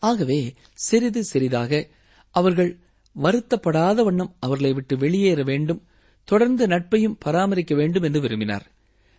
ஆகவே 0.00 0.54
சிறிது 0.86 1.24
சிறிதாக 1.24 1.88
அவர்கள் 2.34 2.72
வருத்தப்படாத 3.16 4.04
வண்ணம் 4.04 4.34
அவர்களை 4.38 4.72
விட்டு 4.72 4.94
வெளியேற 4.96 5.42
வேண்டும் 5.42 5.80
தொடர்ந்து 6.28 6.66
நட்பையும் 6.66 7.16
பராமரிக்க 7.18 7.74
வேண்டும் 7.74 8.02
என்று 8.02 8.20
விரும்பினார். 8.20 8.66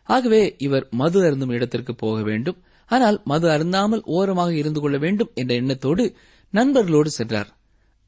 ஆகவே 0.09 0.55
இவர் 0.57 0.87
மது 0.91 1.19
அருந்தும் 1.25 1.49
இடத்திற்கு 1.49 1.95
போக 1.95 2.21
வேண்டும். 2.21 2.57
ஆனால் 2.89 3.21
மது 3.23 3.47
அருந்தாமல் 3.49 4.03
ஓரமாக 4.03 4.51
இருந்து 4.53 4.79
கொள்ள 4.81 4.97
வேண்டும் 4.97 5.31
என்ற 5.33 5.55
எண்ணத்தோடு 5.55 6.05
நண்பர்களோடு 6.53 7.05
சென்றார். 7.05 7.49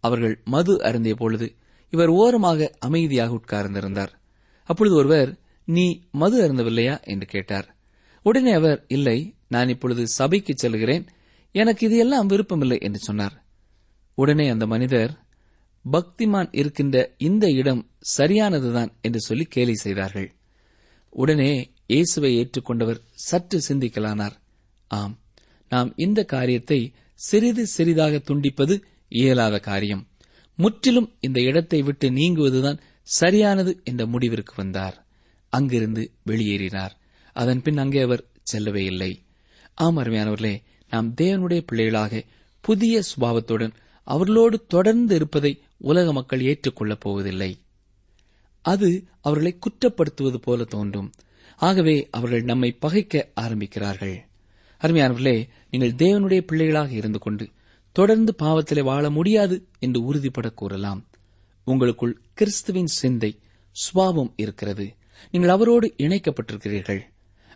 அவர்கள் 0.04 0.36
மது 0.46 0.74
அருந்திய 0.84 1.16
பொழுது 1.16 1.48
இவர் 1.94 2.12
ஓரமாக 2.22 2.70
அமைதியாக 2.80 3.34
உட்கார்ந்திருந்தார். 3.34 4.14
அப்பொழுது 4.70 4.96
ஒருவர் 4.96 5.32
நீ 5.68 5.86
மது 6.12 6.38
அருந்தவில்லையா? 6.44 6.96
என்று 7.04 7.26
கேட்டார். 7.26 7.68
உடனே 8.26 8.52
அவர் 8.52 8.80
இல்லை 8.88 9.18
நான் 9.48 9.70
இப்பொழுது 9.70 10.08
சபைக்கு 10.08 10.54
செல்கிறேன். 10.56 11.06
எனக்கு 11.56 11.86
இது 11.88 11.98
எல்லாம் 11.98 12.28
விருப்பமில்லை 12.28 12.78
என்று 12.80 13.00
சொன்னார். 13.00 13.36
உடனே 14.18 14.46
அந்த 14.50 14.66
மனிதர் 14.68 15.12
பக்திமான் 15.86 16.50
இருக்கின்ற 16.52 16.98
இந்த 17.18 17.46
இடம் 17.52 17.82
சரியானதுதான் 18.18 18.92
என்று 19.02 19.20
சொல்லி 19.20 19.46
கேலி 19.46 19.76
செய்தார்கள். 19.76 20.30
உடனே 21.10 21.52
இயேசுவை 21.88 22.32
ஏற்றுக்கொண்டவர் 22.38 23.04
சற்று 23.14 23.58
சிந்திக்கலானார். 23.68 24.36
ஆம் 24.88 25.16
நாம் 25.72 25.94
இந்த 25.96 26.20
காரியத்தை 26.24 26.80
சிறிது 27.20 27.64
சிறிதாக 27.68 28.22
துண்டிப்பது 28.28 28.76
இயலாத 29.12 29.56
காரியம். 29.60 30.04
முற்றிலும் 30.58 31.10
இந்த 31.20 31.40
இடத்தை 31.42 31.80
விட்டு 31.82 32.08
நீங்குவதுதான் 32.10 32.82
சரியானது 33.08 33.72
என்ற 33.84 34.06
முடிவிற்கு 34.06 34.54
வந்தார். 34.56 34.98
அங்கிருந்து 35.54 36.04
வெளியேறினார். 36.26 36.94
அதன் 37.36 37.62
பின் 37.62 37.78
அங்கே 37.78 38.02
அவர் 38.02 38.28
செல்லவே 38.44 38.84
இல்லை. 38.84 39.12
ஆம் 39.76 39.98
அருமையானவர்களே 39.98 40.56
நாம் 40.94 41.14
தேவனுடைய 41.22 41.64
பிள்ளைகளாக 41.68 42.24
புதிய 42.62 43.02
சுபாவத்துடன் 43.02 43.74
அவர்களோடு 44.04 44.66
தொடர்ந்து 44.68 45.16
இருப்பதை 45.16 45.62
உலக 45.78 46.14
மக்கள் 46.14 46.42
ஏற்றுக்கொள்ளப் 46.42 47.00
போவதில்லை. 47.00 47.58
அது 48.62 49.04
அவர்களை 49.22 49.58
குற்றப்படுத்துவது 49.60 50.36
போல 50.36 50.64
தோன்றும். 50.64 51.12
ஆகவே 51.58 52.08
அவர்கள் 52.12 52.44
நம்மை 52.44 52.78
பகைக்க 52.82 53.30
ஆரம்பிக்கிறார்கள். 53.42 54.16
அருமையானவர்களே 54.82 55.48
நீங்கள் 55.72 55.96
தேவனுடைய 55.96 56.42
பிள்ளைகளாக 56.42 56.92
இருந்து 56.92 57.20
கொண்டு 57.20 57.50
தொடர்ந்து 57.92 58.36
பாவத்திலே 58.44 58.84
வாழ 58.84 59.10
முடியாது 59.10 59.68
என்று 59.80 60.04
உறுதிபட 60.04 60.50
கூறலாம். 60.50 61.06
உங்களுக்குள் 61.64 62.22
கிறிஸ்துவின் 62.34 62.92
சிந்தை 63.02 63.40
சுபாவம் 63.72 64.34
இருக்கிறது. 64.36 64.94
நீங்கள் 65.32 65.50
அவரோடு 65.50 65.94
இணைக்கப்பட்டிருக்கிறீர்கள். 65.98 67.02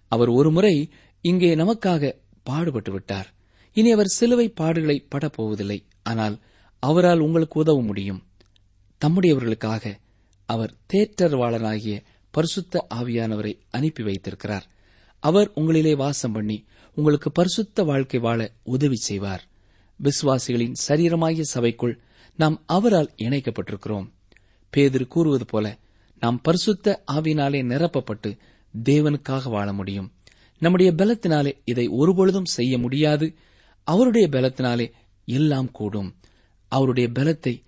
அவர் 0.08 0.30
ஒருமுறை 0.30 0.90
இங்கே 1.22 1.56
நமக்காக 1.56 2.26
பாடுபட்டு 2.50 2.92
விட்டார். 2.92 3.34
இனி 3.74 3.92
அவர் 3.92 4.16
சிலுவை 4.18 4.54
பாடுகளை 4.60 4.98
படப்போவதில்லை 5.10 5.80
ஆனால் 6.04 6.36
அவரால் 6.80 7.20
உங்களுக்கு 7.20 7.60
உதவ 7.60 7.82
முடியும். 7.82 8.22
தம்முடையவர்களுக்காக 9.06 9.86
அவர் 10.46 10.74
தேற்றர்வாளனாகிய 10.94 12.04
பரிசுத்த 12.32 12.88
ஆவியானவரை 12.96 13.54
அனுப்பி 13.70 14.04
வைத்திருக்கிறார். 14.04 14.66
அவர் 15.20 15.52
உங்களிலே 15.56 15.96
வாசம் 15.96 16.32
பண்ணி 16.32 16.66
உங்களுக்கு 16.96 17.32
பரிசுத்த 17.32 17.84
வாழ்க்கை 17.84 18.20
வாழ 18.20 18.52
உதவி 18.64 18.96
செய்வார். 18.96 19.44
விசுவாசிகளின் 20.00 20.74
சரீரமாகிய 20.88 21.42
சபைக்குள் 21.42 22.00
நாம் 22.38 22.64
அவரால் 22.66 23.14
இணைக்கப்பட்டிருக்கிறோம். 23.18 24.08
பேதிரு 24.74 25.08
கூறுவது 25.08 25.46
போல 25.46 25.78
நாம் 26.20 26.42
பரிசுத்த 26.42 27.04
ஆவினாலே 27.12 27.62
நிரப்பப்பட்டு 27.64 28.38
தேவனுக்காக 28.84 29.50
வாழ 29.50 29.74
முடியும். 29.74 30.12
நம்முடைய 30.60 30.94
பலத்தினாலே 30.98 31.52
இதை 31.66 31.88
ஒருபொழுதும் 31.88 32.46
செய்ய 32.46 32.78
முடியாது. 32.78 33.36
அவருடைய 33.84 34.28
பலத்தினாலே 34.32 34.92
எல்லாம் 35.26 35.72
கூடும். 35.72 36.16
அவருடைய 36.68 37.10
பலத்தை 37.14 37.64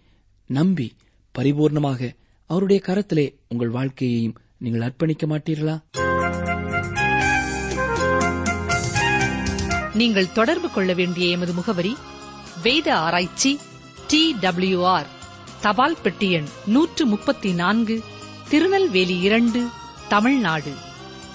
நம்பி 0.45 0.95
பரிபூர்ணமாக 1.39 2.15
அவருடைய 2.45 2.82
கரத்திலே 2.86 3.34
உங்கள் 3.47 3.69
வாழ்க்கையையும் 3.69 4.38
நீங்கள் 4.58 4.82
அர்ப்பணிக்க 4.82 5.25
மாட்டீர்களா? 5.25 5.82
நீங்கள் 9.93 10.32
தொடர்பு 10.32 10.69
கொள்ள 10.69 10.93
வேண்டிய 10.93 11.30
எமது 11.30 11.54
முகவரி 11.54 11.95
வேத 12.63 12.95
ஆராய்ச்சி 12.95 13.58
டி 14.08 14.36
டபிள்யூ 14.39 14.86
ஆர் 14.86 15.08
தபால் 15.62 15.97
பெட்டி 16.04 16.32
எண் 16.32 16.45
நூற்று 16.65 17.06
முப்பத்தி 17.06 17.54
நான்கு 17.54 18.04
திருநெல்வேலி 18.49 19.19
இரண்டு 19.19 19.67
தமிழ்நாடு. 20.10 20.88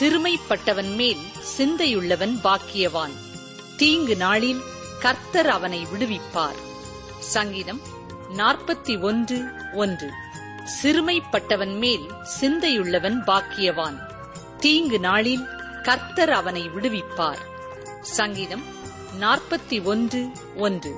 சிறுமைப்பட்டவன் 0.00 0.94
மேல் 0.94 1.18
சிந்தையுள்ளவன் 1.58 2.40
பாக்கியவான். 2.44 3.12
தீங்கு 3.76 4.16
நாளில் 4.16 4.60
கர்த்தர் 5.00 5.48
அவனை 5.48 5.86
விடுவிப்பார். 5.92 6.58
சங்கீதம் 7.18 7.80
நாற்பத்தி 8.36 9.00
ஒன்று 9.00 9.44
ஒன்று. 9.72 10.10
சிறுமைப்பட்டவன் 10.82 11.78
மேல் 11.78 12.10
சிந்தையுள்ளவன் 12.40 13.22
பாக்கியவான். 13.26 13.98
தீங்கு 14.58 15.00
நாளில் 15.00 15.48
கர்த்தர் 15.82 16.32
அவனை 16.32 16.68
விடுவிப்பார். 16.68 17.38
சங்கீதம் 18.00 18.64
நாற்பத்தி 19.20 19.82
ஒன்று 19.82 20.28
ஒன்று. 20.56 20.94